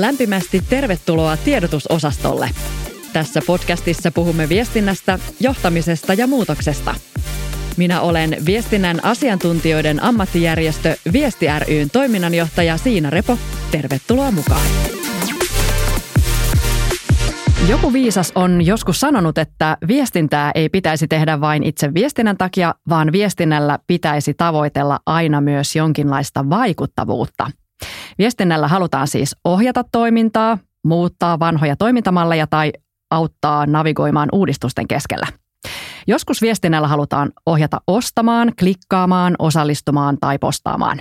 [0.00, 2.50] Lämpimästi tervetuloa tiedotusosastolle.
[3.12, 6.94] Tässä podcastissa puhumme viestinnästä, johtamisesta ja muutoksesta.
[7.76, 13.38] Minä olen viestinnän asiantuntijoiden ammattijärjestö Viesti ryn toiminnanjohtaja Siina Repo.
[13.70, 14.66] Tervetuloa mukaan.
[17.68, 23.12] Joku viisas on joskus sanonut, että viestintää ei pitäisi tehdä vain itse viestinnän takia, vaan
[23.12, 27.50] viestinnällä pitäisi tavoitella aina myös jonkinlaista vaikuttavuutta.
[28.18, 32.72] Viestinnällä halutaan siis ohjata toimintaa, muuttaa vanhoja toimintamalleja tai
[33.10, 35.26] auttaa navigoimaan uudistusten keskellä.
[36.06, 41.00] Joskus viestinnällä halutaan ohjata ostamaan, klikkaamaan, osallistumaan tai postaamaan.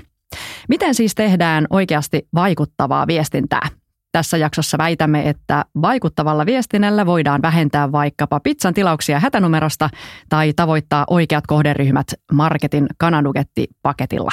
[0.70, 3.70] Miten siis tehdään oikeasti vaikuttavaa viestintää?
[4.12, 9.90] Tässä jaksossa väitämme, että vaikuttavalla viestinnällä voidaan vähentää vaikkapa pizzan tilauksia hätänumerosta
[10.30, 14.32] tai tavoittaa oikeat kohderyhmät marketin kananugetti-paketilla.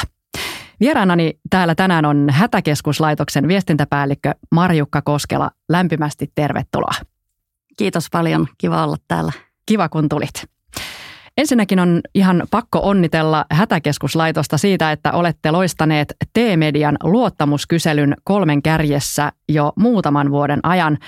[0.83, 5.51] Vieraanani täällä tänään on Hätäkeskuslaitoksen viestintäpäällikkö Marjukka Koskela.
[5.69, 6.95] Lämpimästi tervetuloa.
[7.77, 8.47] Kiitos paljon.
[8.59, 9.33] Kiva olla täällä.
[9.67, 10.45] Kiva kun tulit.
[11.39, 19.73] Ensinnäkin on ihan pakko onnitella Hätäkeskuslaitosta siitä, että olette loistaneet T-median luottamuskyselyn kolmen kärjessä jo
[19.77, 20.99] muutaman vuoden ajan.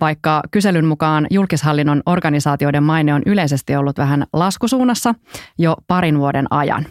[0.00, 5.14] Vaikka kyselyn mukaan julkishallinnon organisaatioiden maine on yleisesti ollut vähän laskusuunnassa
[5.58, 6.86] jo parin vuoden ajan.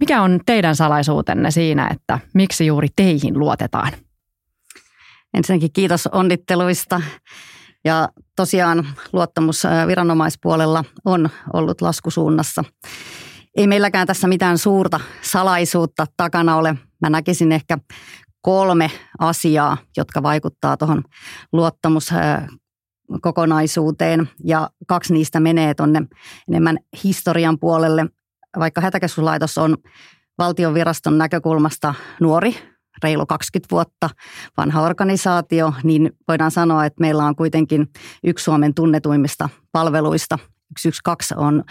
[0.00, 3.92] Mikä on teidän salaisuutenne siinä, että miksi juuri teihin luotetaan?
[5.34, 7.00] Ensinnäkin kiitos onnitteluista.
[7.84, 12.64] Ja tosiaan luottamus viranomaispuolella on ollut laskusuunnassa.
[13.56, 16.76] Ei meilläkään tässä mitään suurta salaisuutta takana ole.
[17.00, 17.78] Mä näkisin ehkä
[18.42, 21.02] kolme asiaa, jotka vaikuttaa tuohon
[21.52, 26.02] luottamuskokonaisuuteen ja kaksi niistä menee tuonne
[26.48, 28.06] enemmän historian puolelle.
[28.58, 29.76] Vaikka hätäkeskuslaitos on
[30.38, 32.56] valtion viraston näkökulmasta nuori
[33.02, 34.10] reilu 20 vuotta
[34.56, 37.88] vanha organisaatio, niin voidaan sanoa, että meillä on kuitenkin
[38.24, 40.38] yksi Suomen tunnetuimmista palveluista.
[40.78, 41.64] 112 on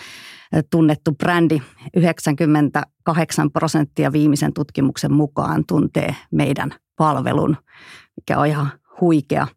[0.70, 1.62] tunnettu brändi.
[1.96, 7.58] 98 prosenttia viimeisen tutkimuksen mukaan tuntee meidän palvelun,
[8.16, 8.72] mikä on ihan
[9.02, 9.48] huikea.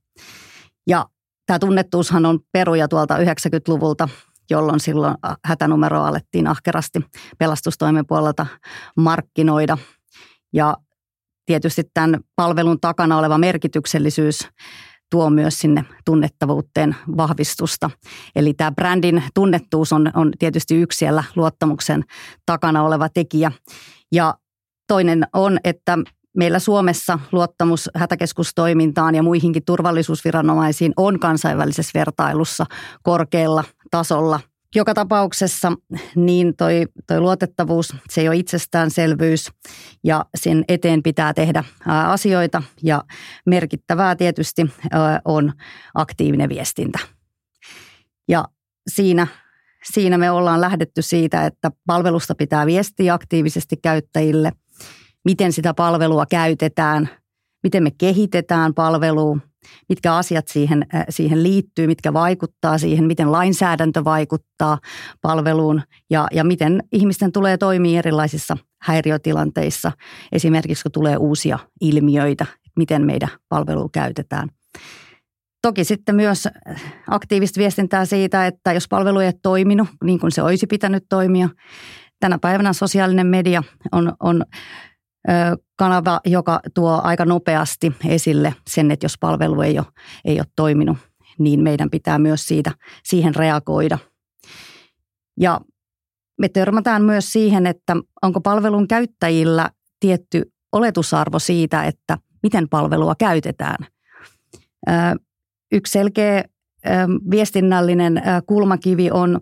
[0.86, 1.06] Ja
[1.46, 4.08] tämä tunnettuushan on peruja tuolta 90-luvulta,
[4.50, 5.14] jolloin silloin
[5.44, 7.00] hätänumero alettiin ahkerasti
[7.38, 8.46] pelastustoimen puolelta
[8.96, 9.78] markkinoida.
[10.52, 10.76] Ja
[11.46, 14.48] tietysti tämän palvelun takana oleva merkityksellisyys
[15.10, 17.90] tuo myös sinne tunnettavuuteen vahvistusta.
[18.36, 22.04] Eli tämä brändin tunnettuus on, on tietysti yksi siellä luottamuksen
[22.46, 23.52] takana oleva tekijä.
[24.12, 24.34] Ja
[24.88, 25.98] toinen on, että
[26.36, 32.66] meillä Suomessa luottamus hätäkeskustoimintaan ja muihinkin turvallisuusviranomaisiin on kansainvälisessä vertailussa
[33.02, 34.40] korkealla tasolla
[34.74, 35.72] joka tapauksessa
[36.16, 39.48] niin toi, toi luotettavuus, se ei ole itsestäänselvyys
[40.04, 43.04] ja sen eteen pitää tehdä asioita ja
[43.46, 44.70] merkittävää tietysti
[45.24, 45.52] on
[45.94, 46.98] aktiivinen viestintä.
[48.28, 48.44] Ja
[48.90, 49.26] siinä,
[49.92, 54.52] siinä me ollaan lähdetty siitä, että palvelusta pitää viestiä aktiivisesti käyttäjille,
[55.24, 57.08] miten sitä palvelua käytetään,
[57.62, 59.38] miten me kehitetään palvelua,
[59.88, 64.78] mitkä asiat siihen, äh, siihen liittyy, mitkä vaikuttaa siihen, miten lainsäädäntö vaikuttaa
[65.22, 69.92] palveluun ja, ja miten ihmisten tulee toimia erilaisissa häiriötilanteissa,
[70.32, 74.48] esimerkiksi kun tulee uusia ilmiöitä, miten meidän palvelua käytetään.
[75.62, 76.48] Toki sitten myös
[77.06, 81.48] aktiivista viestintää siitä, että jos palvelu ei ole toiminut niin kuin se olisi pitänyt toimia,
[82.20, 84.44] tänä päivänä sosiaalinen media on, on
[85.76, 89.86] kanava, joka tuo aika nopeasti esille sen, että jos palvelu ei ole,
[90.24, 90.98] ei ole toiminut,
[91.38, 92.72] niin meidän pitää myös siitä,
[93.04, 93.98] siihen reagoida.
[95.40, 95.60] Ja
[96.38, 99.70] me törmätään myös siihen, että onko palvelun käyttäjillä
[100.00, 103.86] tietty oletusarvo siitä, että miten palvelua käytetään.
[105.72, 106.44] Yksi selkeä
[107.30, 109.40] viestinnällinen kulmakivi on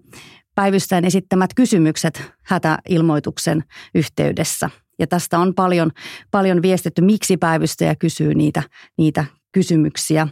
[0.55, 5.91] päivystäjän esittämät kysymykset hätäilmoituksen yhteydessä– ja tästä on paljon,
[6.31, 8.63] paljon viestitty, miksi päivystäjä kysyy niitä,
[8.99, 10.29] niitä kysymyksiä.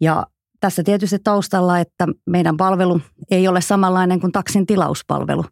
[0.00, 0.26] Ja
[0.64, 3.00] tässä tietysti taustalla, että meidän palvelu
[3.30, 5.44] ei ole samanlainen kuin taksin tilauspalvelu,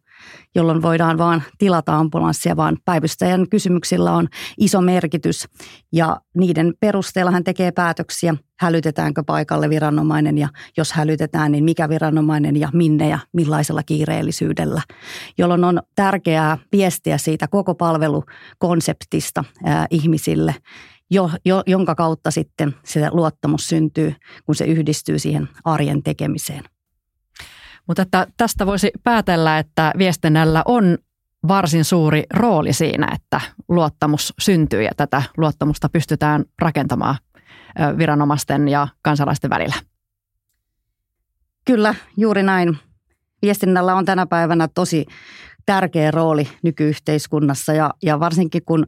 [0.55, 4.27] jolloin voidaan vaan tilata ambulanssia, vaan päivystäjän kysymyksillä on
[4.57, 5.47] iso merkitys.
[5.91, 12.57] Ja niiden perusteella hän tekee päätöksiä, hälytetäänkö paikalle viranomainen ja jos hälytetään, niin mikä viranomainen
[12.57, 14.81] ja minne ja millaisella kiireellisyydellä,
[15.37, 20.55] jolloin on tärkeää viestiä siitä koko palvelukonseptista ää, ihmisille–
[21.13, 24.15] jo, jo, jonka kautta sitten se luottamus syntyy,
[24.45, 26.63] kun se yhdistyy siihen arjen tekemiseen.
[27.87, 30.97] Mutta että tästä voisi päätellä, että viestinnällä on
[31.47, 37.15] varsin suuri rooli siinä, että luottamus syntyy ja tätä luottamusta pystytään rakentamaan
[37.97, 39.75] viranomaisten ja kansalaisten välillä.
[41.65, 42.77] Kyllä, juuri näin.
[43.41, 45.05] Viestinnällä on tänä päivänä tosi
[45.65, 48.85] tärkeä rooli nykyyhteiskunnassa ja, ja varsinkin kun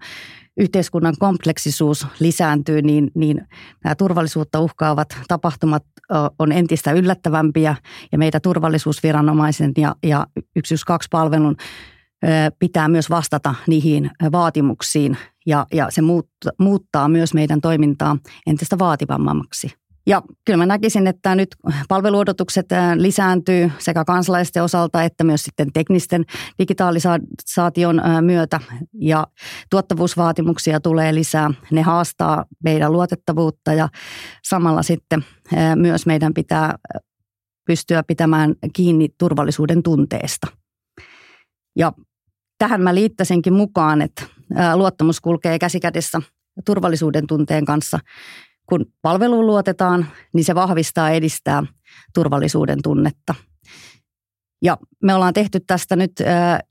[0.58, 3.48] yhteiskunnan kompleksisuus lisääntyy, niin, niin
[3.84, 5.84] nämä turvallisuutta uhkaavat tapahtumat
[6.40, 7.76] on entistä yllättävämpiä
[8.12, 10.28] ja meitä turvallisuusviranomaisen ja, ja
[10.60, 11.56] 112-palvelun
[12.60, 16.02] pitää myös vastata niihin vaatimuksiin ja, ja se
[16.60, 18.18] muuttaa myös meidän toimintaa
[18.48, 19.85] entistä vaativammaksi.
[20.08, 21.56] Ja kyllä mä näkisin, että nyt
[21.88, 22.66] palveluodotukset
[22.96, 26.26] lisääntyy sekä kansalaisten osalta että myös sitten teknisten
[26.60, 28.60] digitalisaation myötä
[28.94, 29.28] ja
[29.70, 31.52] tuottavuusvaatimuksia tulee lisää.
[31.72, 33.90] Ne haastaa meidän luotettavuutta ja
[34.44, 35.26] samalla sitten
[35.76, 36.76] myös meidän pitää
[37.68, 40.48] pystyä pitämään kiinni turvallisuuden tunteesta.
[41.76, 41.92] Ja
[42.58, 44.24] tähän mä liittäisinkin mukaan, että
[44.76, 46.22] luottamus kulkee käsikädessä
[46.66, 48.00] turvallisuuden tunteen kanssa–
[48.66, 51.64] kun palveluun luotetaan, niin se vahvistaa edistää
[52.14, 53.36] turvallisuuden tunnetta.
[54.64, 56.12] Ja me ollaan tehty tästä nyt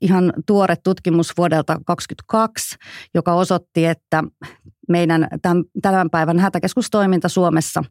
[0.01, 2.75] ihan tuore tutkimus vuodelta 2022,
[3.13, 4.23] joka osoitti, että
[4.89, 5.27] meidän
[5.81, 7.83] tämän päivän hätäkeskustoiminta Suomessa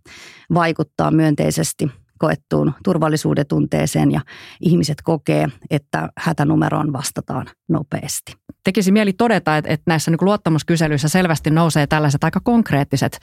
[0.54, 1.90] vaikuttaa myönteisesti
[2.25, 4.21] koettuun turvallisuuden tunteeseen ja
[4.61, 8.32] ihmiset kokee, että hätänumeroon vastataan nopeasti.
[8.65, 13.19] Tekisi mieli todeta, että, että näissä niin luottamuskyselyissä selvästi nousee tällaiset aika konkreettiset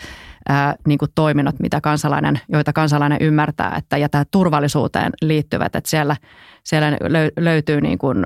[0.50, 6.16] ää, niin toiminnot, mitä kansalainen, joita kansalainen ymmärtää, että ja tämä turvallisuuteen liittyvät, että siellä,
[6.64, 6.98] siellä
[7.40, 8.26] löytyy niin kuin,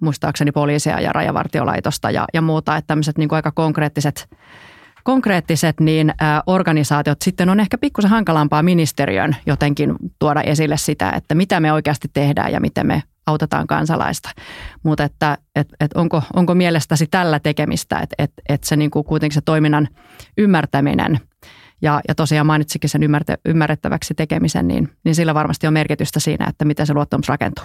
[0.00, 4.28] muistaakseni poliisia ja rajavartiolaitosta ja, ja muuta, että tämmöiset niin aika konkreettiset
[5.04, 6.14] konkreettiset niin
[6.46, 12.08] organisaatiot sitten on ehkä pikkusen hankalampaa ministeriön jotenkin tuoda esille sitä, että mitä me oikeasti
[12.12, 14.30] tehdään ja miten me autetaan kansalaista.
[14.82, 19.04] Mutta että et, et onko, onko mielestäsi tällä tekemistä, että et, et se niin kuin
[19.04, 19.88] kuitenkin se toiminnan
[20.38, 21.20] ymmärtäminen
[21.82, 23.02] ja, ja tosiaan mainitsikin sen
[23.44, 27.64] ymmärrettäväksi tekemisen, niin, niin sillä varmasti on merkitystä siinä, että miten se luottamus rakentuu.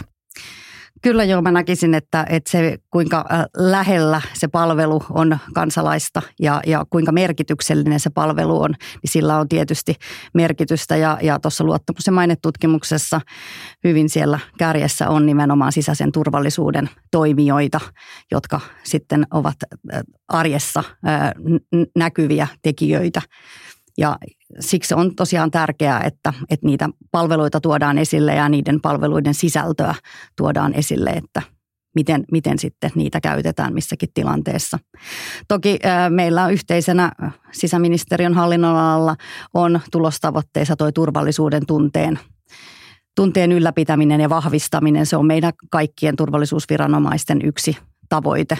[1.02, 6.62] Kyllä joo, mä näkisin, että, että se kuinka äh, lähellä se palvelu on kansalaista ja,
[6.68, 9.96] ja kuinka merkityksellinen se palvelu on, niin sillä on tietysti
[10.34, 10.96] merkitystä.
[10.96, 13.22] Ja, ja tuossa luottamus- ja mainetutkimuksessa
[13.84, 17.80] hyvin siellä kärjessä on nimenomaan sisäisen turvallisuuden toimijoita,
[18.32, 19.58] jotka sitten ovat
[19.94, 21.32] äh, arjessa äh,
[21.96, 23.22] näkyviä tekijöitä.
[23.98, 24.18] Ja
[24.60, 29.96] siksi on tosiaan tärkeää, että, että niitä palveluita tuodaan esille ja niiden palveluiden sisältöä
[30.38, 31.42] tuodaan esille, että
[31.96, 34.80] miten, miten sitten niitä käytetään missäkin tilanteessa.
[35.48, 37.12] Toki meillä on yhteisenä
[37.52, 39.16] sisäministeriön hallinnonalalla
[39.54, 42.20] on tulostavoitteissa tuo turvallisuuden tunteen
[43.16, 47.78] tunteen ylläpitäminen ja vahvistaminen, se on meidän kaikkien turvallisuusviranomaisten yksi
[48.10, 48.58] tavoite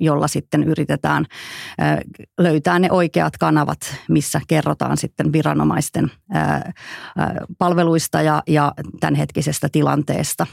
[0.00, 1.26] jolla sitten yritetään
[2.38, 3.78] löytää ne oikeat kanavat,
[4.08, 6.10] missä kerrotaan sitten viranomaisten
[7.58, 10.46] palveluista ja, tämänhetkisestä tilanteesta,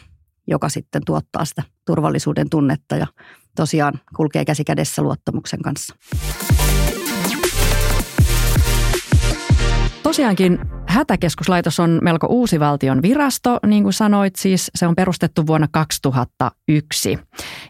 [0.47, 3.07] joka sitten tuottaa sitä turvallisuuden tunnetta ja
[3.55, 5.95] tosiaan kulkee käsi kädessä luottamuksen kanssa.
[10.07, 15.67] Tosiaankin Hätäkeskuslaitos on melko uusi valtion virasto, niin kuin sanoit, siis se on perustettu vuonna
[15.71, 17.19] 2001.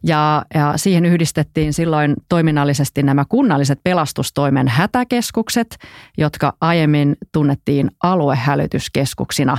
[0.03, 5.77] Ja, ja siihen yhdistettiin silloin toiminnallisesti nämä kunnalliset pelastustoimen hätäkeskukset,
[6.17, 9.57] jotka aiemmin tunnettiin aluehälytyskeskuksina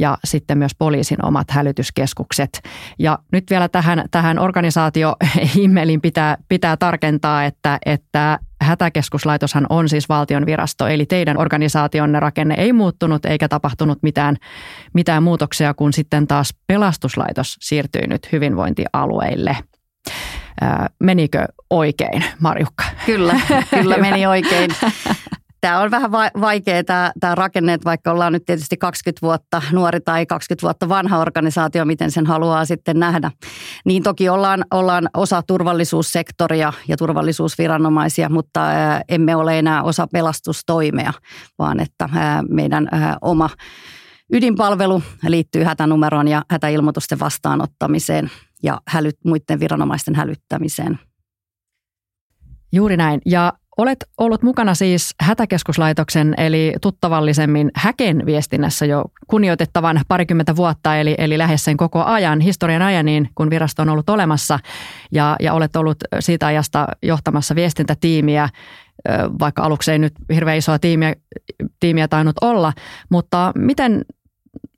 [0.00, 2.62] ja sitten myös poliisin omat hälytyskeskukset.
[2.98, 10.46] Ja nyt vielä tähän, tähän organisaatio-himmelin pitää, pitää tarkentaa, että, että hätäkeskuslaitoshan on siis valtion
[10.46, 14.36] virasto, eli teidän organisaationne rakenne ei muuttunut eikä tapahtunut mitään,
[14.94, 19.56] mitään muutoksia, kun sitten taas pelastuslaitos siirtyi nyt hyvinvointialueille.
[21.00, 22.84] Menikö oikein, Marjukka?
[23.06, 24.70] Kyllä, kyllä meni oikein.
[25.62, 30.00] Tämä on vähän vaikea tämä, tämä rakenne, että vaikka ollaan nyt tietysti 20 vuotta nuori
[30.00, 33.30] tai 20 vuotta vanha organisaatio, miten sen haluaa sitten nähdä.
[33.84, 38.60] Niin toki ollaan, ollaan osa turvallisuussektoria ja turvallisuusviranomaisia, mutta
[39.08, 41.12] emme ole enää osa pelastustoimea,
[41.58, 42.08] vaan että
[42.48, 42.88] meidän
[43.20, 43.50] oma
[44.32, 48.30] ydinpalvelu liittyy hätänumeroon ja hätäilmoitusten vastaanottamiseen
[48.62, 50.98] ja hälyt, muiden viranomaisten hälyttämiseen.
[52.72, 53.20] Juuri näin.
[53.26, 61.14] Ja Olet ollut mukana siis Hätäkeskuslaitoksen eli tuttavallisemmin Häken viestinnässä jo kunnioitettavan parikymmentä vuotta, eli,
[61.18, 64.58] eli lähes sen koko ajan, historian ajan, niin kun virasto on ollut olemassa
[65.12, 68.48] ja, ja olet ollut siitä ajasta johtamassa viestintätiimiä,
[69.38, 71.14] vaikka aluksi ei nyt hirveän isoa tiimiä,
[71.80, 72.72] tiimiä tainnut olla,
[73.10, 74.04] mutta miten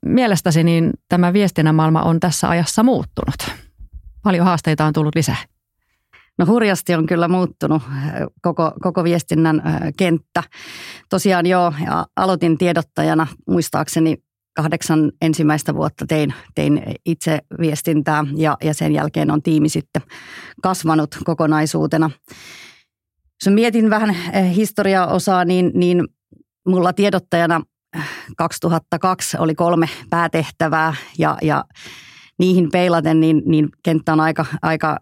[0.05, 3.35] mielestäsi niin tämä viestinnän maailma on tässä ajassa muuttunut?
[4.23, 5.54] Paljon haasteita on tullut lisää.
[6.37, 7.83] No hurjasti on kyllä muuttunut
[8.41, 9.61] koko, koko viestinnän
[9.97, 10.43] kenttä.
[11.09, 14.17] Tosiaan joo, ja aloitin tiedottajana muistaakseni
[14.55, 20.01] kahdeksan ensimmäistä vuotta tein, tein itse viestintää ja, ja sen jälkeen on tiimi sitten
[20.61, 22.11] kasvanut kokonaisuutena.
[23.45, 24.15] Jos mietin vähän
[24.55, 26.07] historiaosaa, niin, niin
[26.67, 27.61] mulla tiedottajana
[28.37, 31.65] 2002 oli kolme päätehtävää ja, ja
[32.39, 34.97] niihin peilaten niin, niin kenttä on aika, aika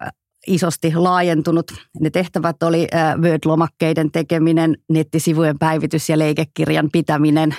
[0.48, 1.72] isosti laajentunut.
[2.00, 7.56] Ne tehtävät oli Word-lomakkeiden tekeminen, nettisivujen päivitys ja leikekirjan pitäminen.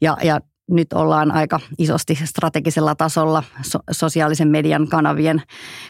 [0.00, 0.40] Ja, ja
[0.70, 5.42] nyt ollaan aika isosti strategisella tasolla so, sosiaalisen median kanavien,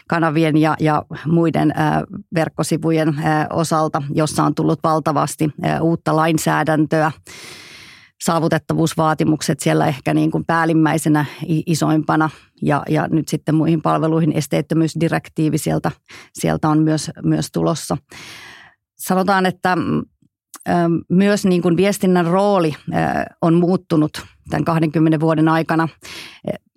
[0.07, 2.03] kanavien ja, ja muiden ä,
[2.35, 7.11] verkkosivujen ä, osalta, jossa on tullut valtavasti ä, uutta lainsäädäntöä
[8.25, 12.29] saavutettavuusvaatimukset siellä ehkä niin kuin päällimmäisenä isoimpana
[12.61, 15.91] ja, ja nyt sitten muihin palveluihin esteettömyysdirektiivi sieltä,
[16.33, 17.97] sieltä on myös, myös tulossa.
[18.97, 19.77] Sanotaan, että
[21.09, 22.75] myös niin kuin viestinnän rooli
[23.41, 24.11] on muuttunut
[24.49, 25.89] tämän 20 vuoden aikana.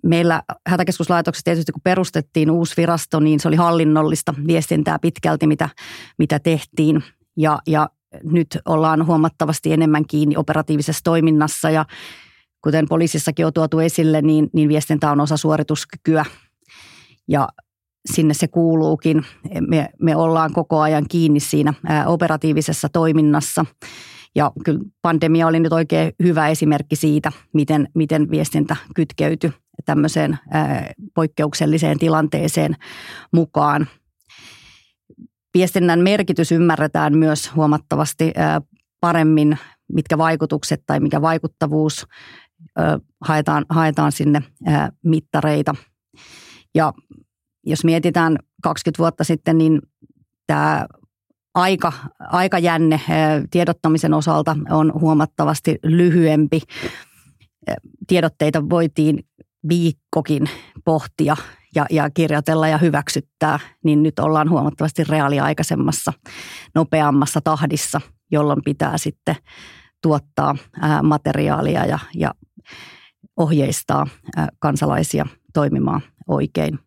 [0.03, 5.69] Meillä hätäkeskuslaitoksessa tietysti kun perustettiin uusi virasto, niin se oli hallinnollista viestintää pitkälti, mitä,
[6.17, 7.03] mitä tehtiin.
[7.37, 7.89] Ja, ja
[8.23, 11.85] nyt ollaan huomattavasti enemmän kiinni operatiivisessa toiminnassa ja
[12.63, 16.25] kuten poliisissakin on tuotu esille, niin, niin viestintä on osa suorituskykyä
[17.27, 17.49] ja
[18.13, 19.25] sinne se kuuluukin.
[19.67, 21.73] Me, me ollaan koko ajan kiinni siinä
[22.05, 23.65] operatiivisessa toiminnassa
[24.35, 29.51] ja kyllä pandemia oli nyt oikein hyvä esimerkki siitä, miten, miten viestintä kytkeytyi
[29.85, 30.39] tämmöiseen
[31.15, 32.75] poikkeukselliseen tilanteeseen
[33.33, 33.87] mukaan
[35.57, 38.33] viestinnän merkitys ymmärretään myös huomattavasti
[38.99, 39.57] paremmin,
[39.93, 42.05] mitkä vaikutukset tai mikä vaikuttavuus
[43.21, 44.43] haetaan, haetaan sinne
[45.03, 45.75] mittareita.
[46.75, 46.93] Ja
[47.65, 49.81] jos mietitään 20 vuotta sitten, niin
[50.47, 50.87] tämä
[51.55, 53.01] aika, aikajänne
[53.51, 56.61] tiedottamisen osalta on huomattavasti lyhyempi.
[58.07, 59.25] Tiedotteita voitiin
[59.69, 60.49] viikkokin
[60.85, 61.37] pohtia
[61.77, 66.13] ja, ja kirjoitella ja hyväksyttää, niin nyt ollaan huomattavasti reaaliaikaisemmassa,
[66.75, 69.35] nopeammassa tahdissa, jolloin pitää sitten
[70.01, 72.33] tuottaa ää, materiaalia ja, ja
[73.37, 76.79] ohjeistaa ää, kansalaisia toimimaan oikein.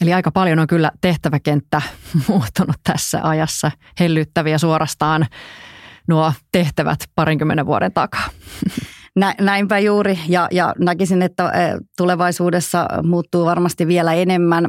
[0.00, 1.82] Eli aika paljon on kyllä tehtäväkenttä
[2.28, 3.70] muuttunut tässä ajassa,
[4.00, 5.26] hellyttäviä suorastaan
[6.08, 8.28] nuo tehtävät parinkymmenen vuoden takaa.
[9.18, 11.52] Nä, näinpä juuri ja, ja näkisin, että
[11.96, 14.68] tulevaisuudessa muuttuu varmasti vielä enemmän.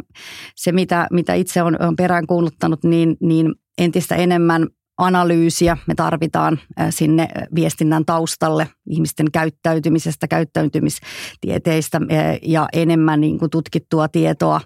[0.56, 7.28] Se, mitä, mitä itse on, on peräänkuuluttanut, niin, niin entistä enemmän analyysiä me tarvitaan sinne
[7.56, 12.02] viestinnän taustalle ihmisten käyttäytymisestä, käyttäytymistieteistä
[12.42, 14.62] ja enemmän niin kuin tutkittua tietoa,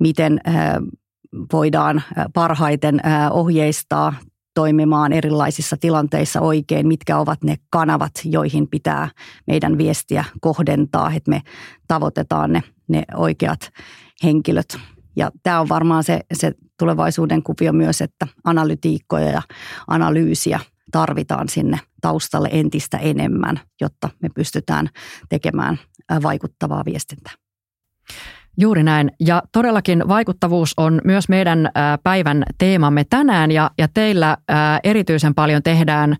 [0.00, 0.40] miten
[1.52, 2.02] voidaan
[2.34, 3.00] parhaiten
[3.30, 4.14] ohjeistaa
[4.54, 9.08] toimimaan erilaisissa tilanteissa oikein, mitkä ovat ne kanavat, joihin pitää
[9.46, 11.42] meidän viestiä kohdentaa, että me
[11.88, 13.70] tavoitetaan ne, ne oikeat
[14.22, 14.78] henkilöt.
[15.16, 19.42] Ja tämä on varmaan se, se tulevaisuuden kuvio myös, että analytiikkoja ja
[19.86, 20.60] analyysiä
[20.92, 24.88] tarvitaan sinne taustalle entistä enemmän, jotta me pystytään
[25.28, 25.78] tekemään
[26.22, 27.32] vaikuttavaa viestintää.
[28.60, 29.10] Juuri näin.
[29.20, 31.70] Ja todellakin vaikuttavuus on myös meidän
[32.02, 34.36] päivän teemamme tänään ja, ja teillä
[34.84, 36.16] erityisen paljon tehdään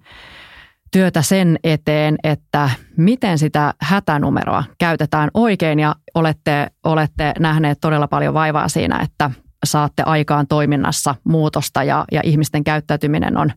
[0.92, 8.34] työtä sen eteen, että miten sitä hätänumeroa käytetään oikein ja olette, olette nähneet todella paljon
[8.34, 9.30] vaivaa siinä, että
[9.64, 13.52] saatte aikaan toiminnassa muutosta ja, ja ihmisten käyttäytyminen on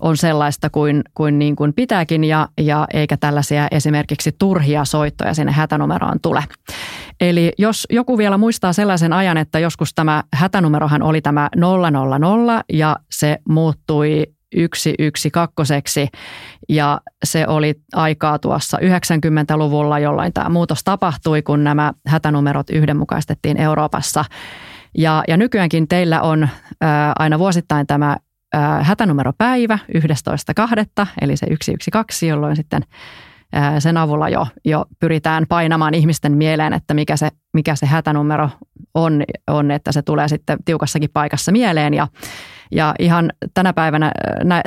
[0.00, 5.52] on sellaista kuin, kuin, niin kuin pitääkin ja, ja eikä tällaisia esimerkiksi turhia soittoja sinne
[5.52, 6.44] hätänumeroon tule.
[7.20, 12.96] Eli jos joku vielä muistaa sellaisen ajan, että joskus tämä hätänumerohan oli tämä 000 ja
[13.10, 14.26] se muuttui
[15.16, 16.00] 112
[16.68, 24.24] ja se oli aikaa tuossa 90-luvulla, jolloin tämä muutos tapahtui, kun nämä hätänumerot yhdenmukaistettiin Euroopassa.
[24.98, 26.48] Ja, ja nykyäänkin teillä on
[26.80, 28.16] ää, aina vuosittain tämä
[28.80, 29.78] hätänumeropäivä
[31.00, 31.06] 11.2.
[31.20, 32.82] eli se 112, jolloin sitten
[33.78, 38.50] sen avulla jo, jo pyritään painamaan ihmisten mieleen, että mikä se, mikä se hätänumero
[38.94, 41.94] on, on, että se tulee sitten tiukassakin paikassa mieleen.
[41.94, 42.08] Ja,
[42.72, 44.12] ja ihan tänä päivänä,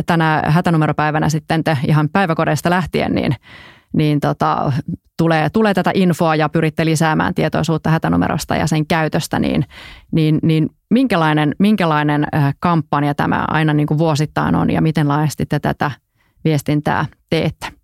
[0.05, 3.35] tänä hätänumeropäivänä sitten te ihan päiväkodeista lähtien, niin,
[3.93, 4.71] niin tota,
[5.17, 9.65] tulee, tulee tätä infoa ja pyritte lisäämään tietoisuutta hätänumerosta ja sen käytöstä, niin,
[10.11, 12.27] niin, niin minkälainen, minkälainen
[12.59, 15.91] kampanja tämä aina niin kuin vuosittain on ja miten laajasti te tätä
[16.43, 17.78] viestintää teette?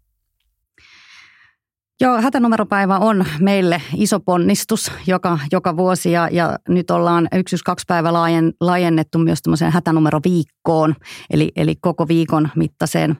[2.01, 8.13] Joo, hätänumeropäivä on meille iso ponnistus joka, joka vuosi ja, ja nyt ollaan 112 päivä
[8.13, 10.95] laajen, laajennettu myös tämmöiseen hätänumeroviikkoon,
[11.29, 13.17] eli, eli koko viikon mittaiseen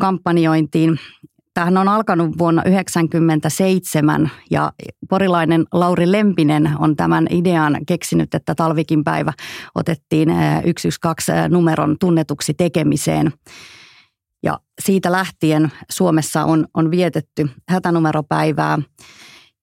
[0.00, 0.98] kampanjointiin.
[1.54, 4.72] Tämähän on alkanut vuonna 1997 ja
[5.10, 9.32] porilainen Lauri Lempinen on tämän idean keksinyt, että talvikin päivä
[9.74, 13.32] otettiin 112 numeron tunnetuksi tekemiseen.
[14.78, 18.78] Siitä lähtien Suomessa on, on vietetty hätänumeropäivää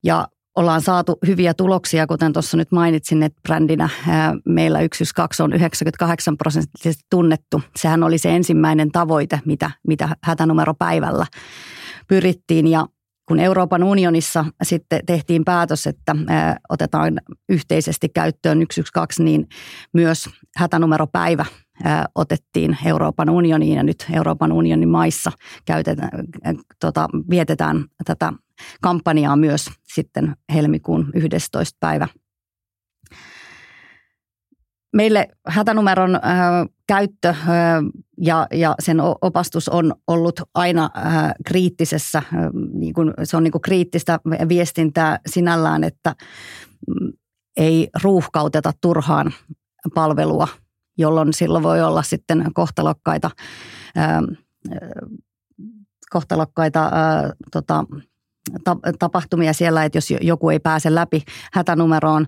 [0.04, 3.90] ja ollaan saatu hyviä tuloksia, kuten tuossa nyt mainitsin, että brändinä
[4.46, 7.62] meillä 112 on 98 prosenttisesti tunnettu.
[7.76, 11.26] Sehän oli se ensimmäinen tavoite, mitä, mitä hätänumeropäivällä
[12.08, 12.86] pyrittiin ja
[13.28, 16.16] kun Euroopan unionissa sitten tehtiin päätös, että
[16.70, 19.48] otetaan yhteisesti käyttöön 112, niin
[19.94, 21.46] myös hätänumeropäivä
[22.16, 25.32] otettiin Euroopan unioniin ja nyt Euroopan unionin maissa
[25.66, 26.10] käytetään,
[26.80, 28.34] tota, vietetään tätä
[28.82, 31.78] kampanjaa myös sitten helmikuun 11.
[31.80, 32.08] päivä.
[34.94, 36.22] Meille hätänumeron äh,
[36.88, 37.38] käyttö äh,
[38.18, 42.26] ja, ja sen opastus on ollut aina äh, kriittisessä, äh,
[42.74, 46.16] niin kuin, se on niin kriittistä viestintää sinällään, että
[46.88, 47.12] mm,
[47.58, 49.34] ei ruuhkauteta turhaan
[49.94, 50.48] palvelua–
[50.98, 53.32] jolloin silloin voi olla sitten kohtalokkaita,
[56.10, 56.92] kohtalokkaita
[57.52, 57.86] tota,
[59.00, 61.24] tapahtumia siellä, että jos joku ei pääse läpi
[61.54, 62.26] hätänumeroon.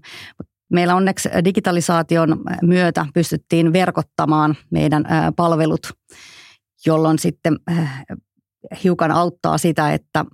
[0.69, 5.05] Meillä onneksi digitalisaation myötä pystyttiin verkottamaan meidän
[5.35, 5.93] palvelut,
[6.85, 7.59] jolloin sitten
[8.83, 10.25] hiukan auttaa sitä, että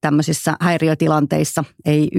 [0.00, 2.10] tämmöisissä häiriötilanteissa ei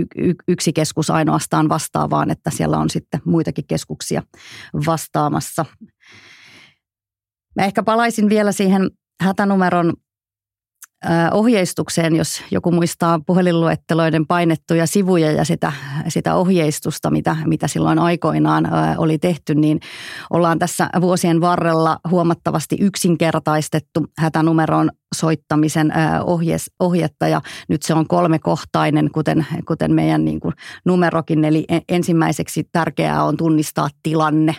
[0.48, 4.24] yksi keskus ainoastaan vastaa, vaan että siellä on sitten muitakin keskuksia
[4.86, 5.66] vastaamassa.
[7.56, 8.92] Mä ehkä palaisin vielä siihen
[9.22, 9.94] hätänumeron
[11.32, 15.74] ohjeistukseen, jos joku muistaa puhelinluetteloiden painettuja sivuja ja sitä,
[16.08, 19.80] sitä ohjeistusta, mitä, mitä silloin aikoinaan oli tehty, niin
[20.30, 29.12] ollaan tässä vuosien varrella huomattavasti yksinkertaistettu hätänumeron soittamisen ohjes, ohjetta ja nyt se on kolmekohtainen,
[29.12, 30.54] kuten, kuten meidän niin kuin
[30.86, 31.46] numerokin.
[31.46, 34.56] Eli ensimmäiseksi tärkeää on tunnistaa tilanne.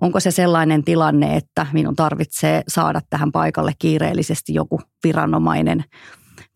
[0.00, 5.84] Onko se sellainen tilanne, että minun tarvitsee saada tähän paikalle kiireellisesti joku viranomainen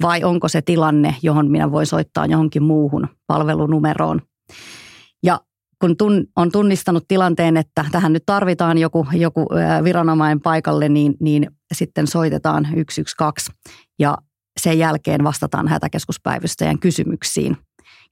[0.03, 4.21] vai onko se tilanne, johon minä voin soittaa johonkin muuhun palvelunumeroon.
[5.81, 9.47] Kun tun, on tunnistanut tilanteen, että tähän nyt tarvitaan joku, joku
[9.85, 13.53] viranomainen paikalle, niin, niin sitten soitetaan 112
[13.99, 14.19] ja
[14.61, 17.57] sen jälkeen vastataan hätäkeskuspäivystäjän kysymyksiin.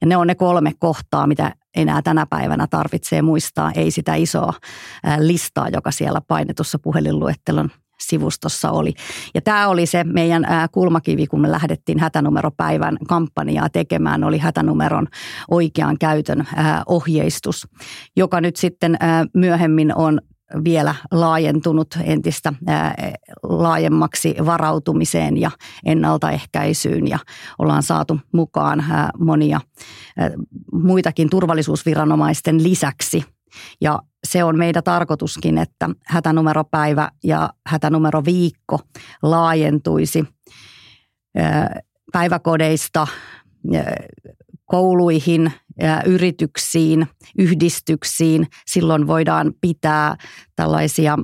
[0.01, 4.53] Ja ne on ne kolme kohtaa, mitä enää tänä päivänä tarvitsee muistaa, ei sitä isoa
[5.17, 7.69] listaa, joka siellä painetussa puhelinluettelon
[8.01, 8.93] sivustossa oli.
[9.35, 15.07] Ja tämä oli se meidän kulmakivi, kun me lähdettiin hätänumeropäivän kampanjaa tekemään, oli hätänumeron
[15.51, 16.47] oikean käytön
[16.85, 17.67] ohjeistus,
[18.15, 18.97] joka nyt sitten
[19.33, 20.21] myöhemmin on
[20.63, 22.53] vielä laajentunut entistä
[23.43, 25.51] laajemmaksi varautumiseen ja
[25.85, 27.19] ennaltaehkäisyyn ja
[27.59, 28.85] ollaan saatu mukaan
[29.19, 29.61] monia
[30.73, 33.23] muitakin turvallisuusviranomaisten lisäksi.
[33.81, 38.79] Ja se on meidän tarkoituskin, että hätänumeropäivä ja hätänumeroviikko
[39.23, 40.25] laajentuisi
[42.11, 43.07] päiväkodeista
[44.65, 45.51] kouluihin,
[46.05, 48.47] yrityksiin, yhdistyksiin.
[48.65, 50.15] Silloin voidaan pitää
[50.55, 51.17] tällaisia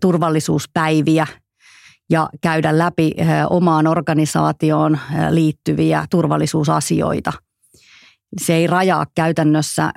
[0.00, 1.26] turvallisuuspäiviä
[2.10, 3.14] ja käydä läpi
[3.50, 4.98] omaan organisaatioon
[5.30, 7.32] liittyviä turvallisuusasioita.
[8.40, 9.92] Se ei rajaa käytännössä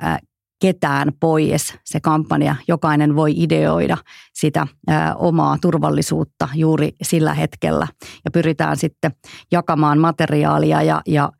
[0.60, 2.56] ketään pois se kampanja.
[2.68, 3.96] Jokainen voi ideoida
[4.32, 7.86] sitä ää, omaa turvallisuutta juuri sillä hetkellä.
[8.24, 9.12] Ja pyritään sitten
[9.52, 11.32] jakamaan materiaalia ja, ja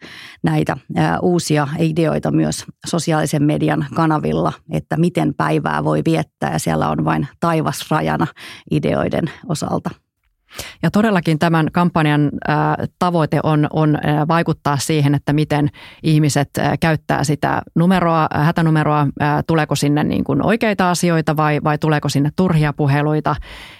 [0.42, 6.52] näitä ää, uusia ideoita myös sosiaalisen median kanavilla, että miten päivää voi viettää.
[6.52, 8.26] Ja siellä on vain taivas rajana
[8.70, 10.03] ideoiden osalta.
[10.82, 12.30] Ja todellakin tämän kampanjan
[12.98, 15.70] tavoite on, on vaikuttaa siihen, että miten
[16.02, 19.06] ihmiset käyttää sitä numeroa, hätänumeroa,
[19.46, 23.36] tuleeko sinne niin kuin oikeita asioita vai, vai tuleeko sinne turhia puheluita.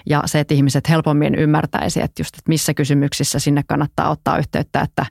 [0.07, 4.81] Ja se, että ihmiset helpommin ymmärtäisi, että just että missä kysymyksissä sinne kannattaa ottaa yhteyttä,
[4.81, 5.07] että,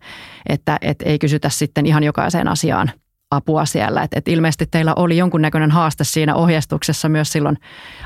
[0.50, 2.92] että, että ei kysytä sitten ihan jokaiseen asiaan–
[3.34, 4.04] apua siellä.
[4.04, 7.58] Et, et ilmeisesti teillä oli jonkunnäköinen haaste siinä ohjeistuksessa myös silloin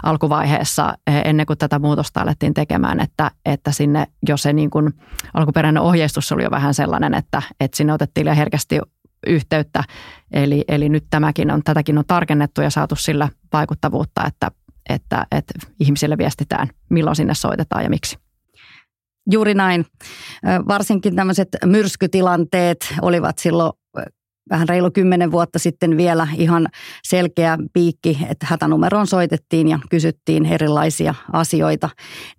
[0.03, 4.93] alkuvaiheessa eh, ennen kuin tätä muutosta alettiin tekemään, että, että sinne jo se niin kuin
[5.33, 8.79] alkuperäinen ohjeistus oli jo vähän sellainen, että, että sinne otettiin liian herkästi
[9.27, 9.83] yhteyttä.
[10.31, 14.51] Eli, eli nyt tämäkin on, tätäkin on tarkennettu ja saatu sillä vaikuttavuutta, että,
[14.89, 18.17] että, että ihmisille viestitään, milloin sinne soitetaan ja miksi.
[19.31, 19.85] juuri näin.
[20.67, 23.73] Varsinkin tämmöiset myrskytilanteet olivat silloin
[24.49, 26.67] vähän reilu kymmenen vuotta sitten vielä ihan
[27.03, 31.89] selkeä piikki, että hätänumeroon soitettiin ja kysyttiin erilaisia asioita.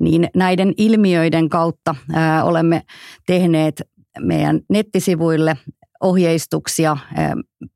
[0.00, 2.82] Niin näiden ilmiöiden kautta ää, olemme
[3.26, 3.82] tehneet
[4.20, 5.56] meidän nettisivuille
[6.02, 6.96] ohjeistuksia,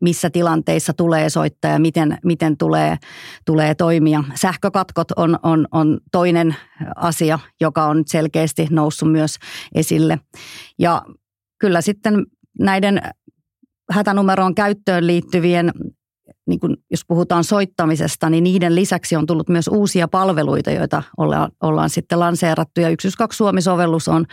[0.01, 2.97] missä tilanteissa tulee soittaa ja miten, miten tulee,
[3.47, 4.25] tulee toimia.
[4.35, 6.57] Sähkökatkot on, on, on toinen
[6.97, 9.37] asia, joka on selkeästi noussut myös
[9.75, 10.19] esille.
[10.79, 11.03] Ja
[11.59, 12.27] kyllä sitten
[12.59, 13.03] näiden
[13.93, 15.73] hätänumeroon käyttöön liittyvien
[16.47, 21.51] niin kuin jos puhutaan soittamisesta, niin niiden lisäksi on tullut myös uusia palveluita, joita ollaan,
[21.63, 22.81] ollaan sitten lanseerattu.
[22.81, 24.27] Ja 112 Suomi-sovellus on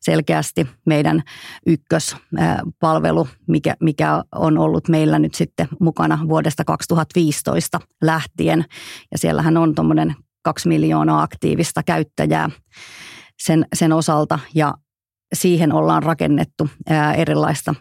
[0.00, 1.22] selkeästi meidän
[1.66, 8.64] ykköspalvelu, mikä, mikä on ollut meillä nyt sitten mukana vuodesta 2015 lähtien.
[9.12, 12.50] Ja siellähän on tuommoinen kaksi miljoonaa aktiivista käyttäjää
[13.38, 14.38] sen, sen osalta.
[14.54, 14.74] Ja
[15.34, 16.68] siihen ollaan rakennettu
[17.16, 17.74] erilaista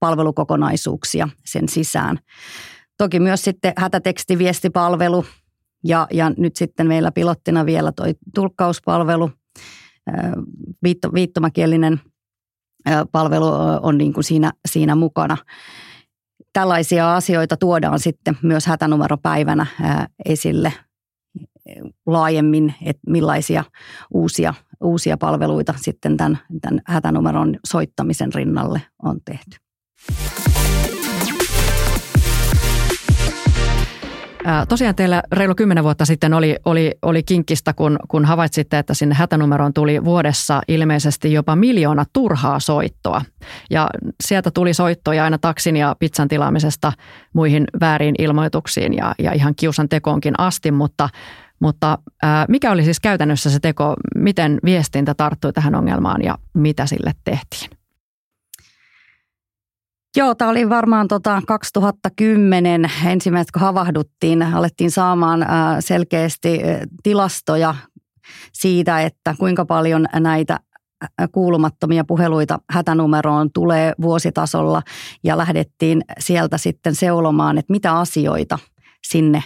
[0.00, 2.18] palvelukokonaisuuksia sen sisään.
[2.98, 5.24] Toki myös sitten hätätekstiviestipalvelu
[5.84, 9.30] ja, ja nyt sitten meillä pilottina vielä toi tulkkauspalvelu,
[10.82, 12.00] viitto, viittomakielinen
[13.12, 13.46] palvelu
[13.82, 15.36] on niin kuin siinä, siinä mukana.
[16.52, 19.66] Tällaisia asioita tuodaan sitten myös hätänumeropäivänä
[20.24, 20.72] esille
[22.06, 23.64] laajemmin, että millaisia
[24.14, 29.56] uusia, uusia palveluita sitten tämän, tämän hätänumeron soittamisen rinnalle on tehty.
[34.68, 39.14] Tosiaan teillä reilu kymmenen vuotta sitten oli, oli, oli kinkkistä, kun, kun havaitsitte, että sinne
[39.14, 43.22] hätänumeroon tuli vuodessa ilmeisesti jopa miljoona turhaa soittoa.
[43.70, 43.90] Ja
[44.24, 46.92] sieltä tuli soittoja aina taksin ja pizzan tilaamisesta
[47.32, 51.08] muihin väärin ilmoituksiin ja, ja ihan kiusan tekoonkin asti, mutta
[51.60, 56.86] mutta ää, mikä oli siis käytännössä se teko, miten viestintä tarttui tähän ongelmaan ja mitä
[56.86, 57.70] sille tehtiin?
[60.16, 65.46] Joo, tämä oli varmaan tota 2010 ensimmäiset, kun havahduttiin, alettiin saamaan
[65.80, 66.60] selkeästi
[67.02, 67.74] tilastoja
[68.52, 70.60] siitä, että kuinka paljon näitä
[71.32, 74.82] kuulumattomia puheluita hätänumeroon tulee vuositasolla
[75.24, 78.58] ja lähdettiin sieltä sitten seulomaan, että mitä asioita
[79.08, 79.42] sinne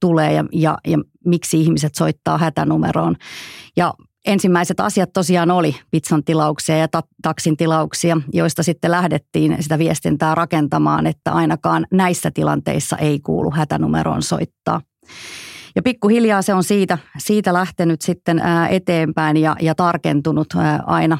[0.00, 3.16] tulee ja, ja, ja miksi ihmiset soittaa hätänumeroon.
[3.76, 3.94] Ja
[4.26, 6.88] ensimmäiset asiat tosiaan oli pizzan tilauksia ja
[7.22, 14.22] taksin tilauksia, joista sitten lähdettiin sitä viestintää rakentamaan, että ainakaan näissä tilanteissa ei kuulu hätänumeroon
[14.22, 14.80] soittaa.
[15.76, 20.46] Ja pikkuhiljaa se on siitä, siitä lähtenyt sitten eteenpäin ja, ja tarkentunut
[20.86, 21.18] aina,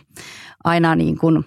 [0.66, 1.44] aina niin kuin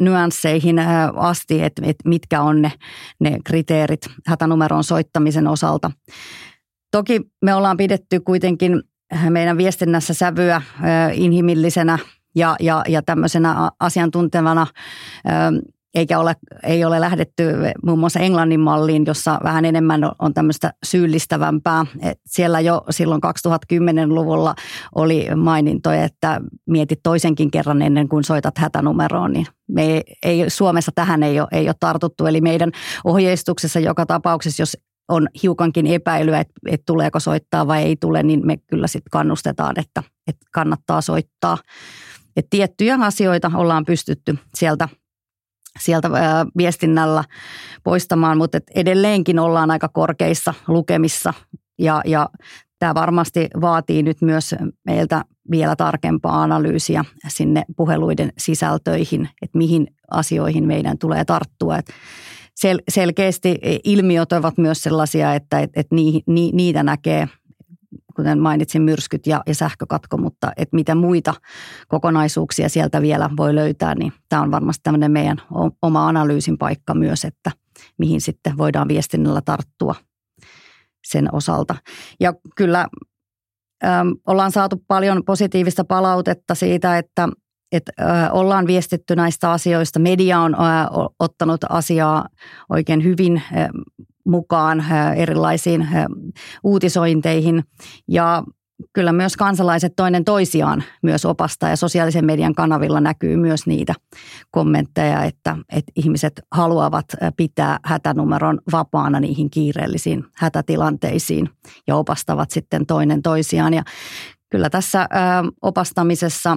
[0.00, 0.76] nyansseihin
[1.16, 2.72] asti, että, mitkä on ne,
[3.20, 5.90] ne kriteerit hätänumeron soittamisen osalta.
[6.90, 8.82] Toki me ollaan pidetty kuitenkin
[9.30, 10.62] meidän viestinnässä sävyä
[11.12, 11.98] inhimillisenä
[12.34, 14.66] ja, ja, ja tämmöisenä asiantuntevana
[15.94, 17.44] eikä ole, ei ole lähdetty
[17.84, 21.86] muun muassa Englannin malliin, jossa vähän enemmän on tämmöistä syyllistävämpää.
[22.02, 23.20] Et siellä jo silloin
[23.72, 24.54] 2010-luvulla
[24.94, 30.92] oli mainintoja, että mietit toisenkin kerran ennen kuin soitat hätänumeroon, niin me ei, ei, Suomessa
[30.94, 32.26] tähän ei ole, ei ole tartuttu.
[32.26, 32.70] Eli meidän
[33.04, 34.76] ohjeistuksessa joka tapauksessa, jos
[35.08, 39.74] on hiukankin epäilyä, että, että tuleeko soittaa vai ei tule, niin me kyllä sitten kannustetaan,
[39.80, 41.58] että, että kannattaa soittaa.
[42.36, 44.88] Et tiettyjä asioita ollaan pystytty sieltä,
[45.80, 46.10] sieltä
[46.56, 47.24] viestinnällä
[47.84, 51.34] poistamaan, mutta edelleenkin ollaan aika korkeissa lukemissa
[51.78, 52.28] ja, ja
[52.78, 54.54] tämä varmasti vaatii nyt myös
[54.86, 61.78] meiltä vielä tarkempaa analyysiä sinne puheluiden sisältöihin, että mihin asioihin meidän tulee tarttua.
[61.78, 61.86] Et
[62.54, 67.28] sel, selkeästi ilmiöt ovat myös sellaisia, että et, et ni, ni, niitä näkee,
[68.16, 71.34] kuten mainitsin, myrskyt ja, ja sähkökatko, mutta että mitä muita
[71.88, 75.42] kokonaisuuksia sieltä vielä voi löytää, niin tämä on varmasti tämmöinen meidän
[75.82, 77.50] oma analyysin paikka myös, että
[77.98, 79.94] mihin sitten voidaan viestinnällä tarttua
[81.06, 81.74] sen osalta.
[82.20, 82.86] Ja kyllä
[83.84, 87.28] äm, ollaan saatu paljon positiivista palautetta siitä, että
[87.72, 87.92] että
[88.32, 89.98] ollaan viestitty näistä asioista.
[89.98, 90.56] Media on
[91.18, 92.28] ottanut asiaa
[92.70, 93.42] oikein hyvin
[94.26, 94.84] mukaan
[95.16, 95.88] erilaisiin
[96.64, 97.64] uutisointeihin
[98.08, 98.42] ja
[98.92, 103.94] kyllä myös kansalaiset toinen toisiaan myös opastaa ja sosiaalisen median kanavilla näkyy myös niitä
[104.50, 107.06] kommentteja, että, että ihmiset haluavat
[107.36, 111.50] pitää hätänumeron vapaana niihin kiireellisiin hätätilanteisiin
[111.86, 113.74] ja opastavat sitten toinen toisiaan.
[113.74, 113.82] Ja
[114.50, 115.08] kyllä tässä
[115.62, 116.56] opastamisessa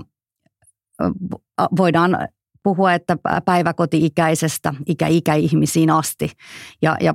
[1.77, 2.17] voidaan
[2.63, 6.31] puhua, että päiväkoti-ikäisestä ikä-ikäihmisiin asti.
[6.81, 7.13] Ja, ja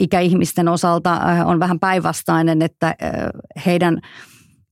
[0.00, 2.94] ikäihmisten osalta on vähän päinvastainen, että
[3.66, 4.00] heidän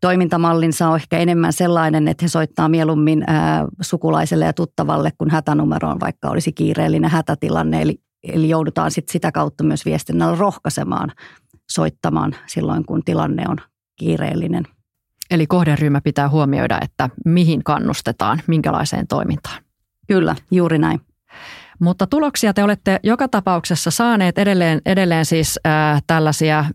[0.01, 6.01] toimintamallinsa on ehkä enemmän sellainen, että he soittaa mieluummin ää, sukulaiselle ja tuttavalle, kun hätänumeroon
[6.01, 7.83] vaikka olisi kiireellinen hätätilanne.
[7.83, 11.13] Eli, eli joudutaan sit sitä kautta myös viestinnällä rohkaisemaan
[11.71, 13.57] soittamaan silloin, kun tilanne on
[13.97, 14.65] kiireellinen.
[15.31, 19.63] Eli kohderyhmä pitää huomioida, että mihin kannustetaan, minkälaiseen toimintaan.
[20.07, 21.01] Kyllä, juuri näin.
[21.79, 26.67] Mutta tuloksia te olette joka tapauksessa saaneet edelleen, edelleen siis äh, tällaisia äh,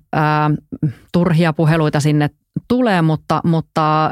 [1.13, 2.29] turhia puheluita sinne
[2.67, 4.11] tulee, mutta, mutta äh,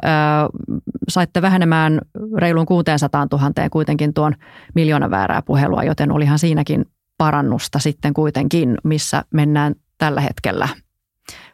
[1.10, 2.02] saitte vähenemään
[2.38, 4.36] reilun 600 000 kuitenkin tuon
[4.76, 6.86] miljoona väärää puhelua, joten olihan siinäkin
[7.18, 10.68] parannusta sitten kuitenkin, missä mennään tällä hetkellä.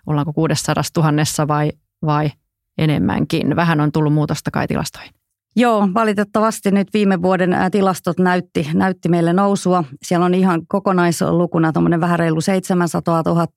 [0.06, 1.72] Ollaanko 600 000 vai,
[2.06, 2.32] vai
[2.78, 3.56] enemmänkin?
[3.56, 5.14] Vähän on tullut muutosta kai tilastoihin.
[5.60, 9.84] Joo, valitettavasti nyt viime vuoden tilastot näytti, näytti meille nousua.
[10.04, 13.48] Siellä on ihan kokonaislukuna tuommoinen vähän reilu 700 000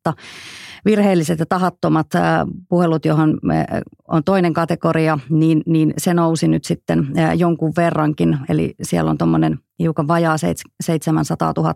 [0.85, 2.07] virheelliset ja tahattomat
[2.69, 3.39] puhelut, johon
[4.09, 8.39] on toinen kategoria, niin, niin se nousi nyt sitten jonkun verrankin.
[8.49, 10.37] Eli siellä on tuommoinen hiukan vajaa
[10.81, 11.75] 700 000.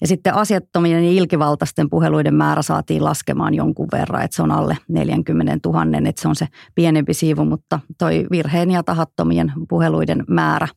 [0.00, 4.78] Ja sitten asiattomien ja ilkivaltaisten puheluiden määrä saatiin laskemaan jonkun verran, että se on alle
[4.88, 10.68] 40 000, että se on se pienempi siivu, mutta toi virheen ja tahattomien puheluiden määrä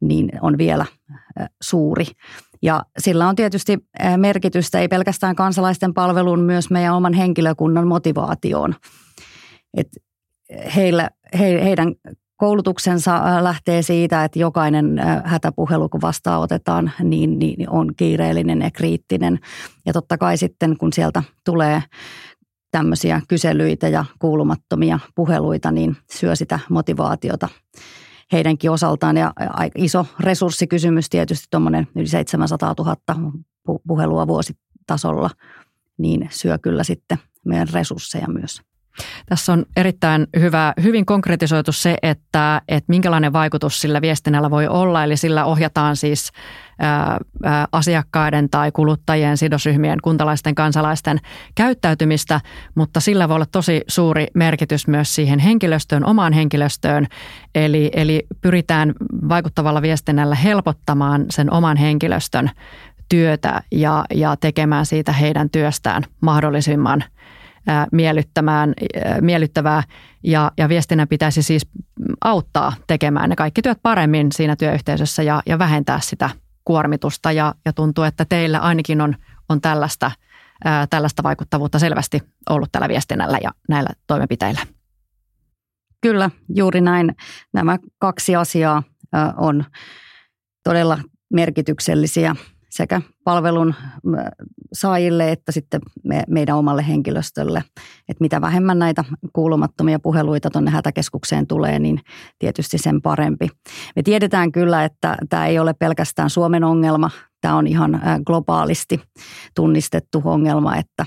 [0.00, 0.86] niin on vielä
[1.62, 2.04] suuri.
[2.62, 3.78] Ja sillä on tietysti
[4.16, 8.74] merkitystä ei pelkästään kansalaisten palveluun, myös meidän oman henkilökunnan motivaatioon.
[9.76, 9.88] Et
[10.76, 11.94] heillä, he, heidän
[12.36, 19.38] koulutuksensa lähtee siitä, että jokainen hätäpuhelu, kun vastaanotetaan, niin, niin on kiireellinen ja kriittinen.
[19.86, 21.82] Ja totta kai sitten, kun sieltä tulee
[22.70, 27.48] tämmöisiä kyselyitä ja kuulumattomia puheluita, niin syö sitä motivaatiota
[28.32, 29.16] heidänkin osaltaan.
[29.16, 29.32] Ja
[29.74, 32.96] iso resurssikysymys tietysti tuommoinen yli 700 000
[33.86, 35.30] puhelua vuositasolla,
[35.98, 38.62] niin syö kyllä sitten meidän resursseja myös.
[39.26, 45.04] Tässä on erittäin hyvä, hyvin konkretisoitu se, että, että minkälainen vaikutus sillä viestinnällä voi olla.
[45.04, 46.32] Eli sillä ohjataan siis
[47.72, 51.20] asiakkaiden tai kuluttajien, sidosryhmien, kuntalaisten, kansalaisten
[51.54, 52.40] käyttäytymistä,
[52.74, 57.06] mutta sillä voi olla tosi suuri merkitys myös siihen henkilöstöön, omaan henkilöstöön.
[57.54, 58.92] Eli, eli pyritään
[59.28, 62.50] vaikuttavalla viestinnällä helpottamaan sen oman henkilöstön
[63.08, 67.04] työtä ja, ja tekemään siitä heidän työstään mahdollisimman–
[67.92, 68.74] miellyttämään,
[69.20, 69.82] miellyttävää
[70.22, 71.66] ja, ja viestinnän pitäisi siis
[72.24, 76.30] auttaa tekemään ne kaikki työt paremmin siinä työyhteisössä ja, ja vähentää sitä
[76.64, 79.14] kuormitusta ja, ja tuntuu, että teillä ainakin on,
[79.48, 80.10] on tällaista,
[80.64, 84.60] ää, tällaista vaikuttavuutta selvästi ollut tällä viestinnällä ja näillä toimenpiteillä.
[86.00, 87.14] Kyllä, juuri näin.
[87.52, 88.82] Nämä kaksi asiaa
[89.36, 89.64] on
[90.64, 90.98] todella
[91.32, 92.36] merkityksellisiä
[92.76, 93.74] sekä palvelun
[94.72, 97.64] saajille että sitten me, meidän omalle henkilöstölle.
[98.08, 102.00] Että mitä vähemmän näitä kuulumattomia puheluita tuonne hätäkeskukseen tulee, niin
[102.38, 103.48] tietysti sen parempi.
[103.96, 107.10] Me tiedetään kyllä, että tämä ei ole pelkästään Suomen ongelma.
[107.40, 109.00] Tämä on ihan globaalisti
[109.54, 111.06] tunnistettu ongelma, että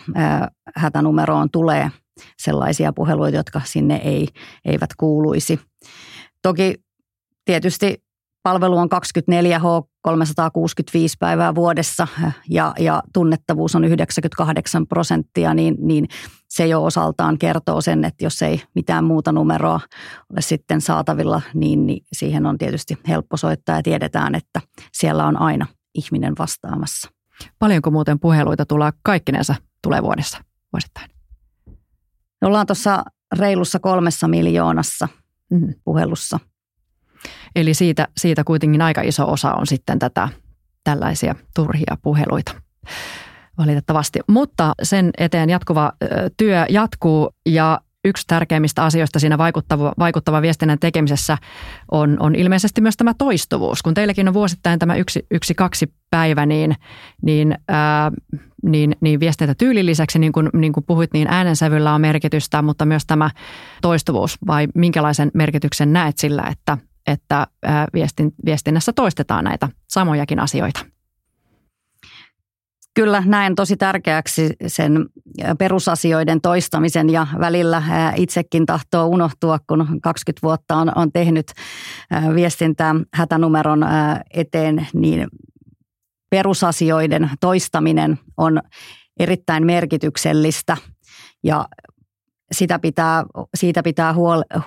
[0.75, 1.91] hätänumeroon tulee
[2.39, 4.27] sellaisia puheluita, jotka sinne ei,
[4.65, 5.59] eivät kuuluisi.
[6.41, 6.75] Toki
[7.45, 8.03] tietysti
[8.43, 12.07] palvelu on 24H 365 päivää vuodessa
[12.49, 16.07] ja, ja tunnettavuus on 98 prosenttia, niin, niin
[16.49, 19.79] se jo osaltaan kertoo sen, että jos ei mitään muuta numeroa
[20.29, 24.61] ole sitten saatavilla, niin, niin siihen on tietysti helppo soittaa ja tiedetään, että
[24.93, 27.09] siellä on aina ihminen vastaamassa.
[27.59, 30.37] Paljonko muuten puheluita tulee kaikkinensa tulee vuodessa
[30.73, 31.09] vuosittain?
[32.41, 33.03] Me ollaan tuossa
[33.39, 35.07] reilussa kolmessa miljoonassa
[35.51, 35.73] mm-hmm.
[35.83, 36.39] puhelussa–
[37.55, 40.29] Eli siitä, siitä kuitenkin aika iso osa on sitten tätä
[40.83, 42.61] tällaisia turhia puheluita
[43.57, 44.19] valitettavasti.
[44.27, 45.91] Mutta sen eteen jatkuva
[46.37, 51.37] työ jatkuu ja yksi tärkeimmistä asioista siinä vaikuttava, vaikuttava viestinnän tekemisessä
[51.91, 53.81] on, on ilmeisesti myös tämä toistuvuus.
[53.81, 56.75] Kun teilläkin on vuosittain tämä yksi, yksi kaksi päivä, niin,
[57.21, 58.11] niin, ää,
[58.63, 63.05] niin, niin viestintätyylin lisäksi, niin kuin, niin kuin puhuit, niin äänensävyllä on merkitystä, mutta myös
[63.05, 63.29] tämä
[63.81, 64.37] toistuvuus.
[64.47, 66.77] Vai minkälaisen merkityksen näet sillä, että,
[67.07, 67.47] että
[67.93, 70.85] viestin, viestinnässä toistetaan näitä samojakin asioita.
[72.93, 75.05] Kyllä näen tosi tärkeäksi sen
[75.59, 77.83] perusasioiden toistamisen ja välillä
[78.15, 81.51] itsekin tahtoo unohtua, kun 20 vuotta on, on tehnyt
[82.35, 83.85] viestintää hätänumeron
[84.33, 85.27] eteen, niin
[86.29, 88.61] perusasioiden toistaminen on
[89.19, 90.77] erittäin merkityksellistä
[91.43, 91.65] ja
[92.51, 93.23] sitä pitää,
[93.55, 94.13] siitä pitää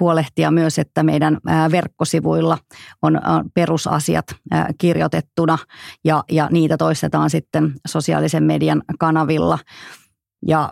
[0.01, 1.39] huolehtia myös, että meidän
[1.71, 2.59] verkkosivuilla
[3.03, 3.21] on
[3.55, 4.27] perusasiat
[4.79, 5.59] kirjoitettuna
[6.05, 9.59] ja, ja niitä toistetaan sitten sosiaalisen median kanavilla.
[10.47, 10.71] Ja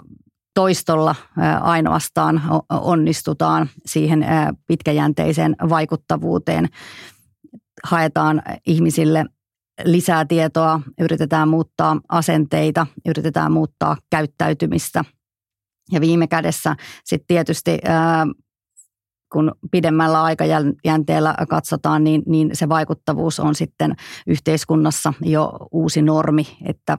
[0.54, 1.14] toistolla
[1.60, 4.26] ainoastaan onnistutaan siihen
[4.66, 6.68] pitkäjänteiseen vaikuttavuuteen.
[7.84, 9.24] Haetaan ihmisille
[9.84, 15.04] lisää tietoa, yritetään muuttaa asenteita, yritetään muuttaa käyttäytymistä.
[15.92, 17.78] Ja viime kädessä sitten tietysti
[19.32, 23.96] kun pidemmällä aikajänteellä katsotaan, niin, niin se vaikuttavuus on sitten
[24.26, 26.96] yhteiskunnassa jo uusi normi, että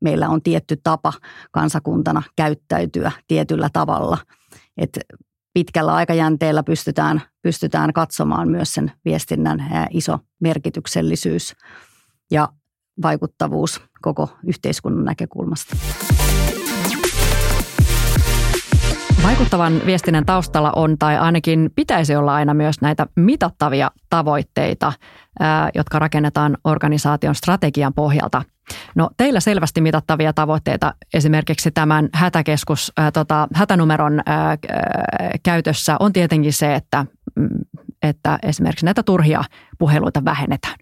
[0.00, 1.12] meillä on tietty tapa
[1.52, 4.18] kansakuntana käyttäytyä tietyllä tavalla.
[4.76, 4.98] Et
[5.54, 11.54] pitkällä aikajänteellä pystytään, pystytään katsomaan myös sen viestinnän iso merkityksellisyys
[12.30, 12.48] ja
[13.02, 15.76] vaikuttavuus koko yhteiskunnan näkökulmasta.
[19.26, 24.92] Vaikuttavan viestinnän taustalla on tai ainakin pitäisi olla aina myös näitä mitattavia tavoitteita,
[25.74, 28.42] jotka rakennetaan organisaation strategian pohjalta.
[28.94, 34.56] No teillä selvästi mitattavia tavoitteita esimerkiksi tämän hätäkeskus, ää, tota, hätänumeron ää,
[35.42, 37.06] käytössä on tietenkin se, että
[38.08, 39.44] että esimerkiksi näitä turhia
[39.78, 40.74] puheluita vähennetään.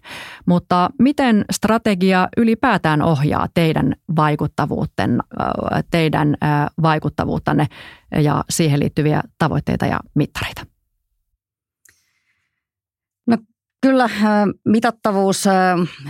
[0.45, 5.19] Mutta miten strategia ylipäätään ohjaa teidän vaikuttavuutten,
[5.91, 6.37] teidän
[6.81, 7.67] vaikuttavuuttanne
[8.21, 10.65] ja siihen liittyviä tavoitteita ja mittareita?
[13.27, 13.37] No
[13.81, 14.09] kyllä
[14.65, 15.45] mitattavuus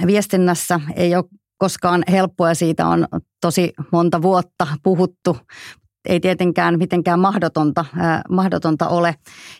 [0.06, 1.26] viestinnässä ei ole
[1.58, 2.54] koskaan helppoa.
[2.54, 3.08] Siitä on
[3.42, 5.38] tosi monta vuotta puhuttu.
[6.10, 7.86] Ei tietenkään mitenkään mahdotonta,
[8.30, 9.16] mahdotonta ole.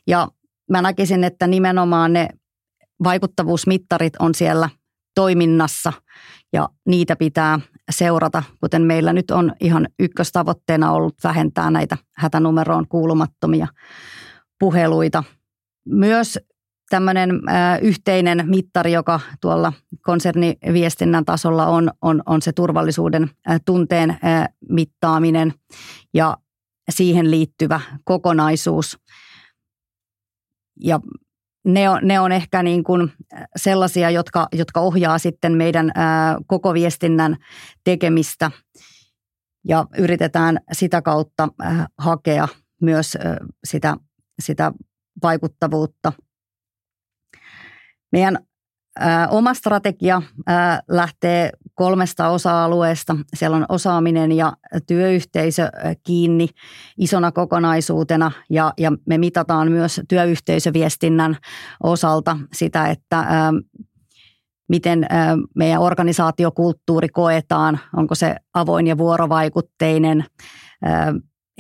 [0.08, 0.28] Ja
[0.72, 2.30] mä näkisin, että nimenomaan ne
[3.04, 4.70] vaikuttavuusmittarit on siellä
[5.16, 5.94] toiminnassa
[6.54, 7.60] ja niitä pitää
[7.92, 13.68] seurata, kuten meillä nyt on ihan ykköstavoitteena ollut vähentää näitä hätänumeroon kuulumattomia
[14.60, 15.24] puheluita.
[15.86, 16.40] Myös
[16.90, 17.30] tämmöinen
[17.82, 23.30] yhteinen mittari, joka tuolla konserniviestinnän tasolla on, on, on se turvallisuuden
[23.66, 24.18] tunteen
[24.70, 25.54] mittaaminen
[26.14, 26.38] ja
[26.90, 28.98] siihen liittyvä kokonaisuus.
[30.82, 31.00] Ja
[31.66, 33.12] ne on, ne on ehkä niin kuin
[33.56, 37.38] sellaisia, jotka, jotka ohjaa sitten meidän ää, koko viestinnän
[37.84, 38.52] tekemistä
[39.68, 42.48] ja yritetään sitä kautta ää, hakea
[42.82, 43.98] myös ää, sitä,
[44.40, 44.72] sitä
[45.24, 46.14] vaikuttavuutta.
[48.12, 48.38] Meidän
[49.30, 50.22] Oma strategia
[50.88, 53.16] lähtee kolmesta osa-alueesta.
[53.34, 54.54] Siellä on osaaminen ja
[54.88, 55.70] työyhteisö
[56.04, 56.48] kiinni
[56.98, 61.38] isona kokonaisuutena ja, ja me mitataan myös työyhteisöviestinnän
[61.84, 63.26] osalta sitä, että
[64.70, 65.08] miten
[65.56, 70.26] meidän organisaatiokulttuuri koetaan, onko se avoin ja vuorovaikutteinen,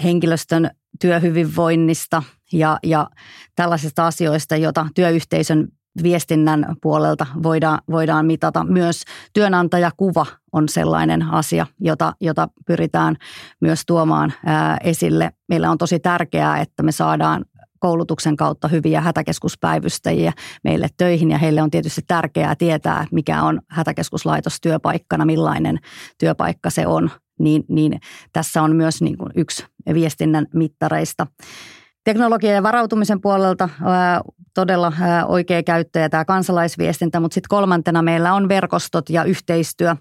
[0.04, 0.70] henkilöstön
[1.02, 2.24] työhyvinvoinnista
[2.54, 3.10] ja, ja
[3.56, 5.68] tällaisista asioista, joita työyhteisön
[6.04, 8.64] viestinnän puolelta voidaan, voidaan mitata.
[8.64, 9.04] Myös
[9.34, 13.16] työnantajakuva on sellainen asia, jota, jota pyritään
[13.62, 15.32] myös tuomaan ää, esille.
[15.50, 17.46] Meillä on tosi tärkeää, että me saadaan
[17.80, 24.62] koulutuksen kautta hyviä hätäkeskuspäivystäjiä meille töihin ja heille on tietysti tärkeää tietää, mikä on hätäkeskuslaitos
[24.62, 25.80] työpaikkana, millainen
[26.18, 27.12] työpaikka se on.
[27.40, 28.00] Niin, niin
[28.34, 31.28] tässä on myös niin kuin yksi viestinnän mittareista.
[32.04, 33.70] Teknologia- ja varautumisen puolelta
[34.56, 34.94] todella
[35.28, 39.96] oikea käyttö ja tämä kansalaisviestintä, mutta sitten kolmantena meillä on verkostot ja yhteistyö.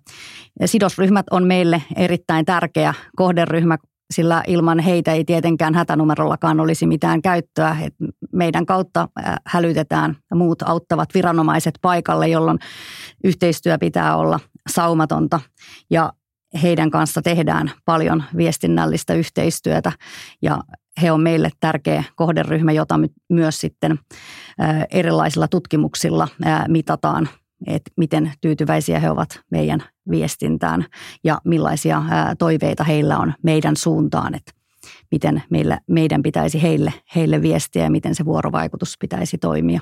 [0.64, 3.78] Sidosryhmät on meille erittäin tärkeä kohderyhmä,
[4.12, 7.76] sillä ilman heitä ei tietenkään hätänumerollakaan olisi mitään käyttöä.
[7.82, 7.94] Et
[8.32, 9.08] meidän kautta
[9.46, 12.58] hälytetään muut auttavat viranomaiset paikalle, jolloin
[13.24, 15.40] yhteistyö pitää olla saumatonta.
[15.90, 16.12] Ja
[16.62, 19.92] heidän kanssa tehdään paljon viestinnällistä yhteistyötä
[20.42, 20.58] ja
[21.02, 23.98] he on meille tärkeä kohderyhmä, jota myös sitten
[24.90, 26.28] erilaisilla tutkimuksilla
[26.68, 27.28] mitataan,
[27.66, 30.86] että miten tyytyväisiä he ovat meidän viestintään
[31.24, 32.02] ja millaisia
[32.38, 34.52] toiveita heillä on meidän suuntaan, että
[35.10, 39.80] miten meillä, meidän pitäisi heille, heille viestiä ja miten se vuorovaikutus pitäisi toimia.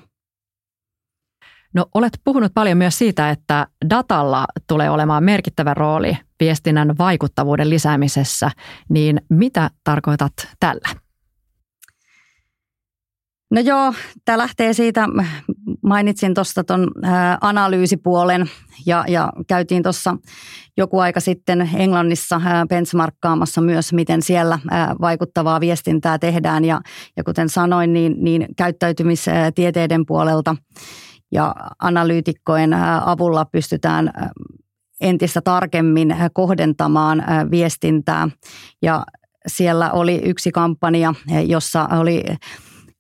[1.74, 8.50] No olet puhunut paljon myös siitä, että datalla tulee olemaan merkittävä rooli viestinnän vaikuttavuuden lisäämisessä,
[8.88, 11.01] niin mitä tarkoitat tällä?
[13.52, 15.08] No joo, tämä lähtee siitä,
[15.82, 16.88] mainitsin tuosta tuon
[17.40, 18.50] analyysipuolen
[18.86, 20.16] ja, ja käytiin tuossa
[20.76, 24.58] joku aika sitten Englannissa benchmarkkaamassa myös, miten siellä
[25.00, 26.80] vaikuttavaa viestintää tehdään ja,
[27.16, 30.56] ja kuten sanoin, niin, niin käyttäytymistieteiden puolelta
[31.32, 32.74] ja analyytikkojen
[33.04, 34.12] avulla pystytään
[35.00, 38.28] entistä tarkemmin kohdentamaan viestintää.
[38.82, 39.04] Ja
[39.46, 41.14] siellä oli yksi kampanja,
[41.46, 42.24] jossa oli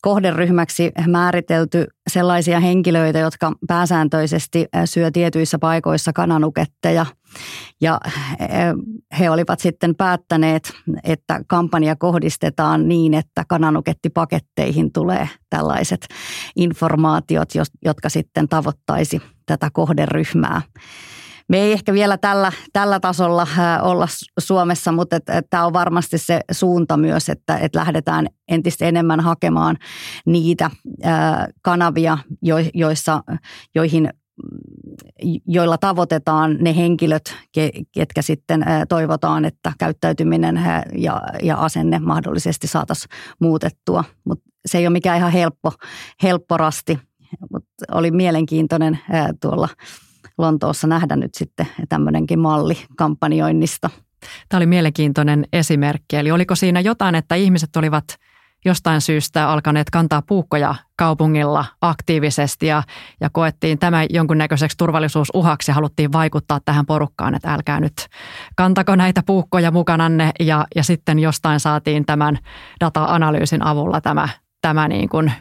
[0.02, 7.06] kohderyhmäksi määritelty sellaisia henkilöitä, jotka pääsääntöisesti syö tietyissä paikoissa kananuketteja.
[7.80, 8.00] Ja
[9.18, 10.72] he olivat sitten päättäneet,
[11.04, 16.06] että kampanja kohdistetaan niin, että kananukettipaketteihin tulee tällaiset
[16.56, 17.48] informaatiot,
[17.84, 20.62] jotka sitten tavoittaisi tätä kohderyhmää
[21.48, 23.46] me ei ehkä vielä tällä, tällä tasolla
[23.82, 24.08] olla
[24.40, 25.16] Suomessa, mutta
[25.50, 29.76] tämä on varmasti se suunta myös, että et lähdetään entistä enemmän hakemaan
[30.26, 30.70] niitä
[31.62, 32.18] kanavia,
[32.74, 33.22] joissa,
[33.74, 34.10] joihin
[35.46, 37.36] joilla tavoitetaan ne henkilöt,
[37.92, 40.60] ketkä sitten toivotaan, että käyttäytyminen
[40.96, 44.04] ja, ja asenne mahdollisesti saataisiin muutettua.
[44.24, 45.72] Mutta se ei ole mikään ihan helppo,
[46.22, 46.98] helpporasti,
[47.52, 48.98] mutta oli mielenkiintoinen
[49.40, 49.68] tuolla
[50.38, 53.90] Lontoossa nähdä nyt sitten tämmöinenkin malli kampanjoinnista.
[54.48, 56.16] Tämä oli mielenkiintoinen esimerkki.
[56.16, 58.04] Eli oliko siinä jotain, että ihmiset olivat
[58.64, 62.82] jostain syystä alkaneet kantaa puukkoja kaupungilla aktiivisesti ja,
[63.20, 68.06] ja koettiin tämä jonkunnäköiseksi turvallisuusuhaksi ja haluttiin vaikuttaa tähän porukkaan, että älkää nyt
[68.56, 72.38] kantako näitä puukkoja mukananne ja, ja sitten jostain saatiin tämän
[72.80, 74.28] data-analyysin avulla tämä,
[74.60, 75.32] tämä niin kuin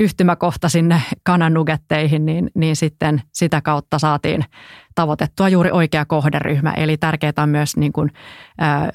[0.00, 4.44] yhtymäkohta sinne kananugetteihin, niin, niin sitten sitä kautta saatiin
[4.94, 6.72] tavoitettua juuri oikea kohderyhmä.
[6.72, 8.10] Eli tärkeää on myös niin kuin,
[8.58, 8.90] ää,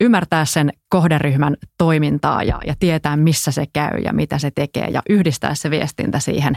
[0.00, 5.02] ymmärtää sen kohderyhmän toimintaa ja, ja tietää, missä se käy ja mitä se tekee ja
[5.08, 6.56] yhdistää se viestintä siihen,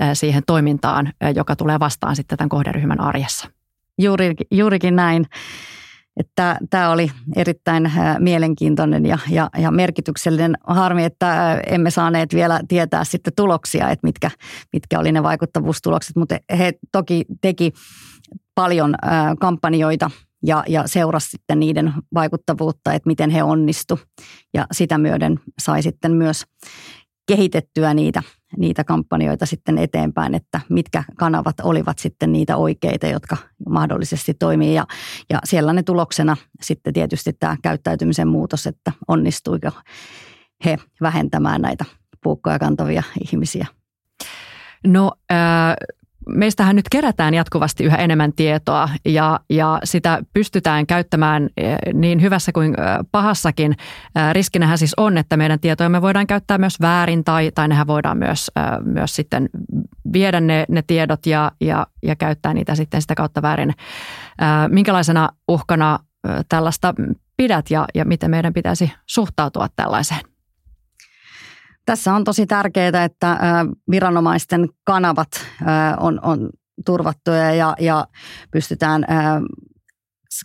[0.00, 3.48] ää, siihen toimintaan, ää, joka tulee vastaan sitten tämän kohderyhmän arjessa.
[3.98, 5.26] Juuri, juurikin näin.
[6.16, 10.54] Että tämä oli erittäin mielenkiintoinen ja, ja, ja merkityksellinen.
[10.66, 14.30] Harmi, että emme saaneet vielä tietää sitten tuloksia, että mitkä,
[14.72, 17.72] mitkä oli ne vaikuttavuustulokset, mutta he toki teki
[18.54, 18.94] paljon
[19.40, 20.10] kampanjoita
[20.46, 24.00] ja, ja seurasi sitten niiden vaikuttavuutta, että miten he onnistu.
[24.54, 26.44] Ja sitä myöden sai sitten myös
[27.26, 28.22] kehitettyä niitä,
[28.56, 33.36] niitä kampanjoita sitten eteenpäin, että mitkä kanavat olivat sitten niitä oikeita, jotka
[33.68, 34.74] mahdollisesti toimii.
[34.74, 34.86] Ja,
[35.30, 39.70] ja siellä ne tuloksena sitten tietysti tämä käyttäytymisen muutos, että onnistuiko
[40.64, 41.84] he vähentämään näitä
[42.22, 43.66] puukkoja kantavia ihmisiä.
[44.86, 45.38] No äh,
[46.28, 52.52] meistähän nyt kerätään jatkuvasti yhä enemmän tietoa ja, ja sitä pystytään käyttämään eh, niin hyvässä
[52.52, 53.72] kuin eh, pahassakin.
[53.72, 57.86] Eh, riskinähän siis on, että meidän tietoja me voidaan käyttää myös väärin tai, tai nehän
[57.86, 58.50] voidaan myös,
[58.84, 59.48] myös sitten
[60.12, 63.74] viedä ne, ne tiedot ja, ja, ja käyttää niitä sitten sitä kautta väärin.
[64.68, 65.98] Minkälaisena uhkana
[66.48, 66.94] tällaista
[67.36, 70.31] pidät ja, ja miten meidän pitäisi suhtautua tällaiseen?
[71.86, 73.38] Tässä on tosi tärkeää, että
[73.90, 75.28] viranomaisten kanavat
[76.00, 76.50] on, on
[76.86, 78.06] turvattuja ja, ja
[78.50, 79.06] pystytään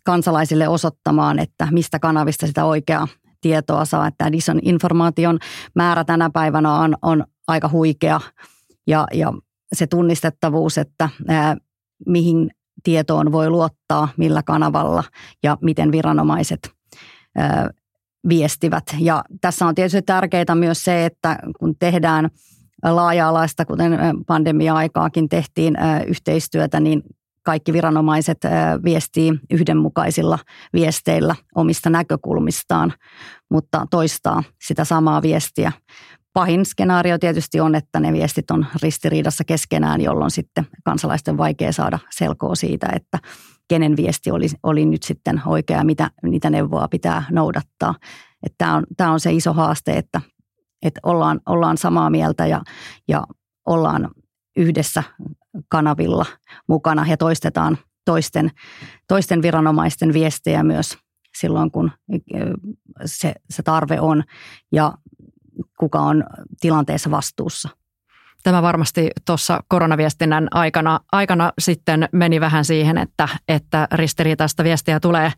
[0.03, 3.07] kansalaisille osoittamaan, että mistä kanavista sitä oikeaa
[3.41, 4.07] tietoa saa.
[4.07, 4.25] Että
[4.61, 5.39] informaation
[5.75, 8.19] määrä tänä päivänä on, on aika huikea
[8.87, 9.33] ja, ja
[9.73, 11.57] se tunnistettavuus, että ää,
[12.05, 12.51] mihin
[12.83, 15.03] tietoon voi luottaa, millä kanavalla
[15.43, 16.71] ja miten viranomaiset
[17.37, 17.69] ää,
[18.29, 18.83] viestivät.
[18.99, 22.29] Ja tässä on tietysti tärkeää myös se, että kun tehdään
[22.83, 23.91] laaja-alaista, kuten
[24.27, 27.01] pandemia-aikaakin tehtiin yhteistyötä, niin
[27.43, 28.37] kaikki viranomaiset
[28.83, 30.39] viestii yhdenmukaisilla
[30.73, 32.93] viesteillä omista näkökulmistaan,
[33.49, 35.71] mutta toistaa sitä samaa viestiä.
[36.33, 41.99] Pahin skenaario tietysti on, että ne viestit on ristiriidassa keskenään, jolloin sitten kansalaisten vaikea saada
[42.09, 43.19] selkoa siitä, että
[43.67, 47.95] kenen viesti oli, oli nyt sitten oikea, mitä niitä neuvoa pitää noudattaa.
[48.57, 50.21] Tämä on, tämä on se iso haaste, että,
[50.81, 52.61] että ollaan, ollaan samaa mieltä ja,
[53.07, 53.23] ja
[53.65, 54.09] ollaan
[54.57, 55.03] yhdessä
[55.69, 56.25] kanavilla
[56.67, 58.51] mukana ja toistetaan toisten,
[59.07, 60.97] toisten viranomaisten viestejä myös
[61.37, 61.91] silloin, kun
[63.05, 64.23] se, se tarve on
[64.71, 64.93] ja
[65.79, 66.23] kuka on
[66.61, 67.69] tilanteessa vastuussa.
[68.47, 75.31] Tämä varmasti tuossa koronaviestinnän aikana, aikana sitten meni vähän siihen, että, että ristiriitaista viestiä tulee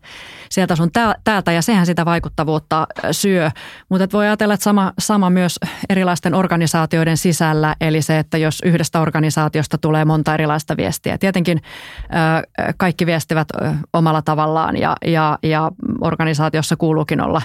[0.49, 0.89] sieltä sun
[1.23, 3.51] täältä ja sehän sitä vaikuttavuutta syö.
[3.89, 9.01] Mutta voi ajatella, että sama, sama myös erilaisten organisaatioiden sisällä, eli se, että jos yhdestä
[9.01, 11.17] organisaatiosta tulee monta erilaista viestiä.
[11.17, 11.61] Tietenkin
[12.77, 13.47] kaikki viestivät
[13.93, 17.41] omalla tavallaan ja, ja, ja organisaatiossa kuuluukin olla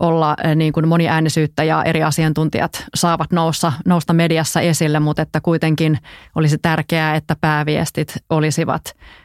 [0.00, 5.40] olla eh, niin kuin moniäänisyyttä ja eri asiantuntijat saavat nousta, nousta mediassa esille, mutta että
[5.40, 5.98] kuitenkin
[6.34, 8.82] olisi tärkeää, että pääviestit olisivat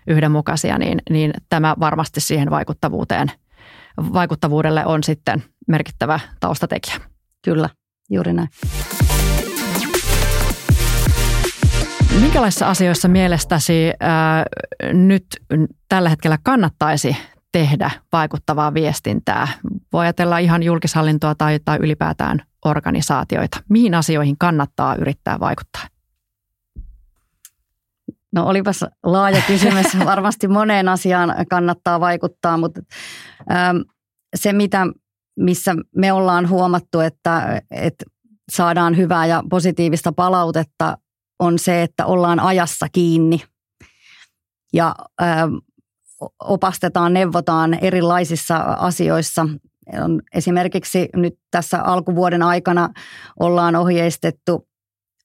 [0.08, 3.32] yhdenmukaisia, niin, niin tämä varmasti siihen vaikuttavuuteen,
[3.98, 6.96] vaikuttavuudelle on sitten merkittävä taustatekijä.
[7.46, 7.70] Kyllä,
[8.10, 8.50] juuri näin.
[12.22, 14.46] Minkälaisissa asioissa mielestäsi ää,
[14.94, 15.26] nyt
[15.90, 17.18] tällä hetkellä kannattaisi
[17.52, 19.48] tehdä vaikuttavaa viestintää.
[19.94, 23.64] Voi ajatella ihan julkishallintoa tai, tai ylipäätään organisaatioita?
[23.70, 25.88] Mihin asioihin kannattaa yrittää vaikuttaa?
[28.32, 29.86] No olipas laaja kysymys.
[30.06, 32.82] Varmasti moneen asiaan kannattaa vaikuttaa, mutta
[33.52, 33.78] ähm,
[34.36, 34.88] se mitä,
[35.40, 38.06] missä me ollaan huomattu, että, että
[38.52, 40.98] saadaan hyvää ja positiivista palautetta,
[41.40, 43.42] on se, että ollaan ajassa kiinni
[44.74, 45.56] ja ähm,
[46.40, 49.48] opastetaan, neuvotaan erilaisissa asioissa.
[50.34, 52.90] Esimerkiksi nyt tässä alkuvuoden aikana
[53.40, 54.68] ollaan ohjeistettu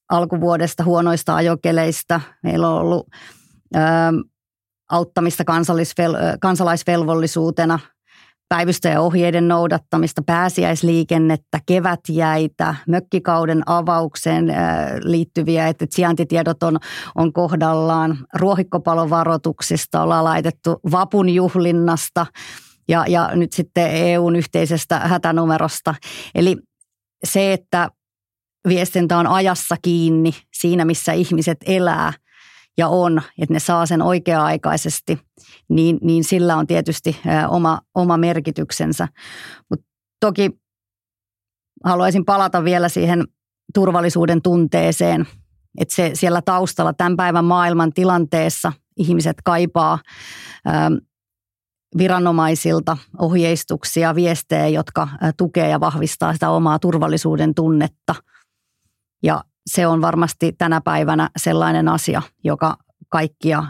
[0.09, 2.21] alkuvuodesta huonoista ajokeleistä.
[2.43, 3.07] Meillä on ollut
[4.91, 5.43] auttamista
[6.39, 7.79] kansalaisvelvollisuutena,
[8.55, 14.45] päivystäjäohjeiden noudattamista, pääsiäisliikennettä, kevätjäitä, mökkikauden avaukseen
[15.03, 16.77] liittyviä, että sijaintitiedot on,
[17.15, 22.25] on kohdallaan, ruohikkopalovaroituksista ollaan laitettu vapun juhlinnasta
[22.87, 25.95] ja, ja nyt sitten EUn yhteisestä hätänumerosta.
[26.35, 26.57] Eli
[27.25, 27.89] se, että
[28.67, 32.13] viestintä on ajassa kiinni siinä, missä ihmiset elää
[32.77, 35.19] ja on, että ne saa sen oikea-aikaisesti,
[35.69, 37.19] niin, niin sillä on tietysti
[37.49, 39.07] oma, oma merkityksensä.
[39.69, 39.85] Mutta
[40.19, 40.51] toki
[41.83, 43.23] haluaisin palata vielä siihen
[43.73, 45.27] turvallisuuden tunteeseen,
[45.77, 49.99] että se siellä taustalla tämän päivän maailman tilanteessa ihmiset kaipaa
[51.97, 55.07] viranomaisilta ohjeistuksia, viestejä, jotka
[55.37, 58.15] tukee ja vahvistaa sitä omaa turvallisuuden tunnetta–
[59.25, 62.77] ja se on varmasti tänä päivänä sellainen asia, joka
[63.09, 63.63] kaikkia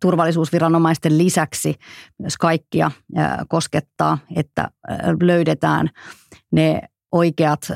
[0.00, 1.74] turvallisuusviranomaisten lisäksi
[2.18, 2.90] myös kaikkia
[3.48, 4.70] koskettaa, että
[5.22, 5.90] löydetään
[6.52, 6.80] ne
[7.12, 7.68] oikeat,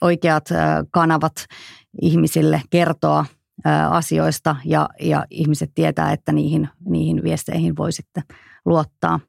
[0.00, 0.48] oikeat
[0.90, 1.44] kanavat
[2.02, 3.24] ihmisille kertoa
[3.90, 8.22] asioista ja, ja ihmiset tietää, että niihin, niihin viesteihin voi sitten
[8.64, 9.20] luottaa.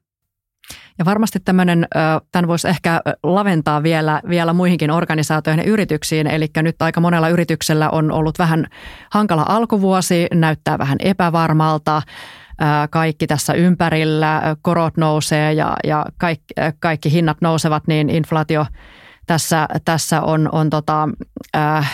[0.98, 1.86] Ja varmasti tämmöinen,
[2.32, 6.26] tämän voisi ehkä laventaa vielä, vielä muihinkin organisaatioihin ja yrityksiin.
[6.26, 8.66] Eli nyt aika monella yrityksellä on ollut vähän
[9.10, 12.02] hankala alkuvuosi, näyttää vähän epävarmalta.
[12.90, 18.66] Kaikki tässä ympärillä, korot nousee ja, ja kaikki, kaikki hinnat nousevat, niin inflaatio
[19.26, 21.08] tässä, tässä on, on, tota,
[21.56, 21.92] äh,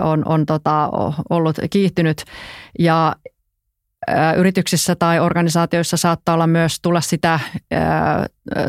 [0.00, 0.90] on, on tota,
[1.30, 2.24] ollut kiihtynyt.
[2.78, 3.14] Ja,
[4.36, 7.40] yrityksissä tai organisaatioissa saattaa olla myös tulla sitä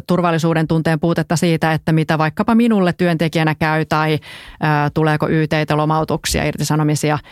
[0.08, 4.20] turvallisuuden tunteen puutetta siitä, että mitä vaikkapa minulle työntekijänä käy tai
[4.94, 7.20] tuleeko YT, lomautuksia, irtisanomisia–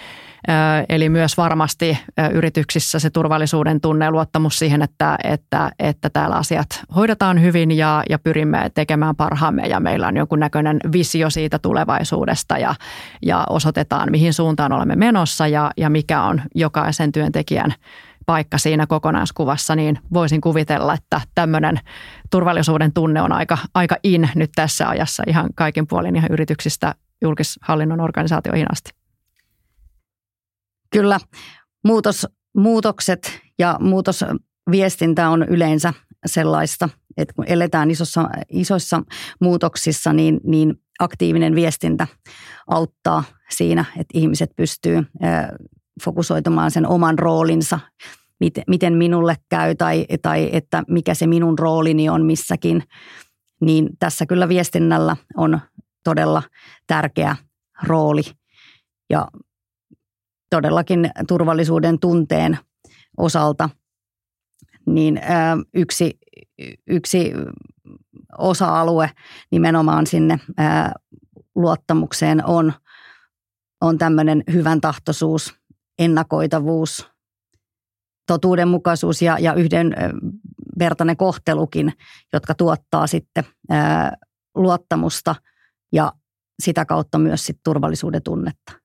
[0.89, 1.97] Eli myös varmasti
[2.33, 8.03] yrityksissä se turvallisuuden tunne ja luottamus siihen, että, että, että täällä asiat hoidetaan hyvin ja,
[8.09, 12.75] ja pyrimme tekemään parhaamme ja meillä on jonkunnäköinen visio siitä tulevaisuudesta ja,
[13.21, 17.73] ja osoitetaan, mihin suuntaan olemme menossa ja, ja mikä on jokaisen työntekijän
[18.25, 21.79] paikka siinä kokonaiskuvassa, niin voisin kuvitella, että tämmöinen
[22.31, 28.01] turvallisuuden tunne on aika, aika in nyt tässä ajassa ihan kaikin puolin ihan yrityksistä julkishallinnon
[28.01, 28.98] organisaatioihin asti.
[30.91, 31.19] Kyllä,
[31.87, 32.27] muutos,
[32.57, 35.93] muutokset ja muutosviestintä on yleensä
[36.25, 39.03] sellaista, että kun eletään isossa, isoissa
[39.41, 42.07] muutoksissa, niin, niin aktiivinen viestintä
[42.67, 45.03] auttaa siinä, että ihmiset pystyy
[46.03, 47.79] fokusoitumaan sen oman roolinsa,
[48.67, 52.83] miten, minulle käy tai, tai että mikä se minun roolini on missäkin.
[53.61, 55.59] Niin tässä kyllä viestinnällä on
[56.03, 56.43] todella
[56.87, 57.35] tärkeä
[57.83, 58.21] rooli.
[59.09, 59.27] Ja
[60.49, 62.57] todellakin turvallisuuden tunteen
[63.17, 63.69] osalta,
[64.85, 65.21] niin
[65.73, 66.19] yksi,
[66.87, 67.33] yksi
[68.37, 69.11] osa-alue
[69.51, 70.39] nimenomaan sinne
[71.55, 72.73] luottamukseen on,
[73.81, 75.55] on tämmöinen hyvän tahtoisuus,
[75.99, 77.07] ennakoitavuus,
[78.27, 81.93] totuudenmukaisuus ja, ja yhdenvertainen kohtelukin,
[82.33, 83.43] jotka tuottaa sitten
[84.55, 85.35] luottamusta
[85.93, 86.13] ja
[86.59, 88.78] sitä kautta myös sit turvallisuuden tunnetta.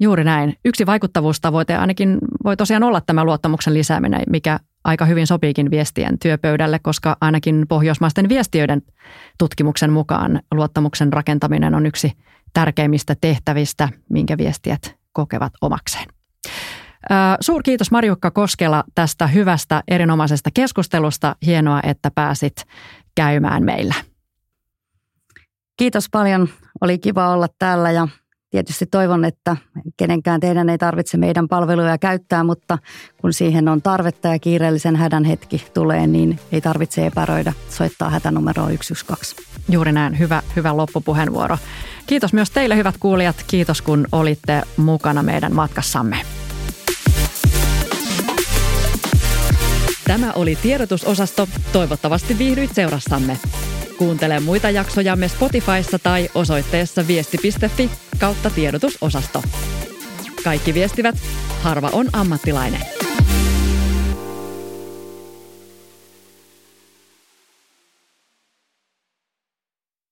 [0.00, 0.56] Juuri näin.
[0.64, 6.78] Yksi vaikuttavuustavoite ainakin voi tosiaan olla tämä luottamuksen lisääminen, mikä aika hyvin sopiikin viestien työpöydälle,
[6.78, 8.82] koska ainakin pohjoismaisten viestiöiden
[9.38, 12.12] tutkimuksen mukaan luottamuksen rakentaminen on yksi
[12.52, 16.08] tärkeimmistä tehtävistä, minkä viestijät kokevat omakseen.
[17.40, 21.36] Suurkiitos Marjukka Koskela tästä hyvästä, erinomaisesta keskustelusta.
[21.46, 22.56] Hienoa, että pääsit
[23.14, 23.94] käymään meillä.
[25.76, 26.48] Kiitos paljon.
[26.80, 28.08] Oli kiva olla täällä ja
[28.54, 29.56] Tietysti toivon, että
[29.96, 32.78] kenenkään teidän ei tarvitse meidän palveluja käyttää, mutta
[33.20, 38.66] kun siihen on tarvetta ja kiireellisen hädän hetki tulee, niin ei tarvitse epäröidä soittaa hätänumeroa
[38.66, 39.42] 112.
[39.68, 41.58] Juuri näin, hyvä, hyvä loppupuheenvuoro.
[42.06, 46.16] Kiitos myös teille hyvät kuulijat, kiitos kun olitte mukana meidän matkassamme.
[50.04, 51.48] Tämä oli tiedotusosasto.
[51.72, 53.38] Toivottavasti viihdyit seurassamme.
[53.98, 59.42] Kuuntele muita jaksojamme Spotifyssa tai osoitteessa viesti.fi kautta tiedotusosasto.
[60.44, 61.14] Kaikki viestivät,
[61.62, 62.80] harva on ammattilainen.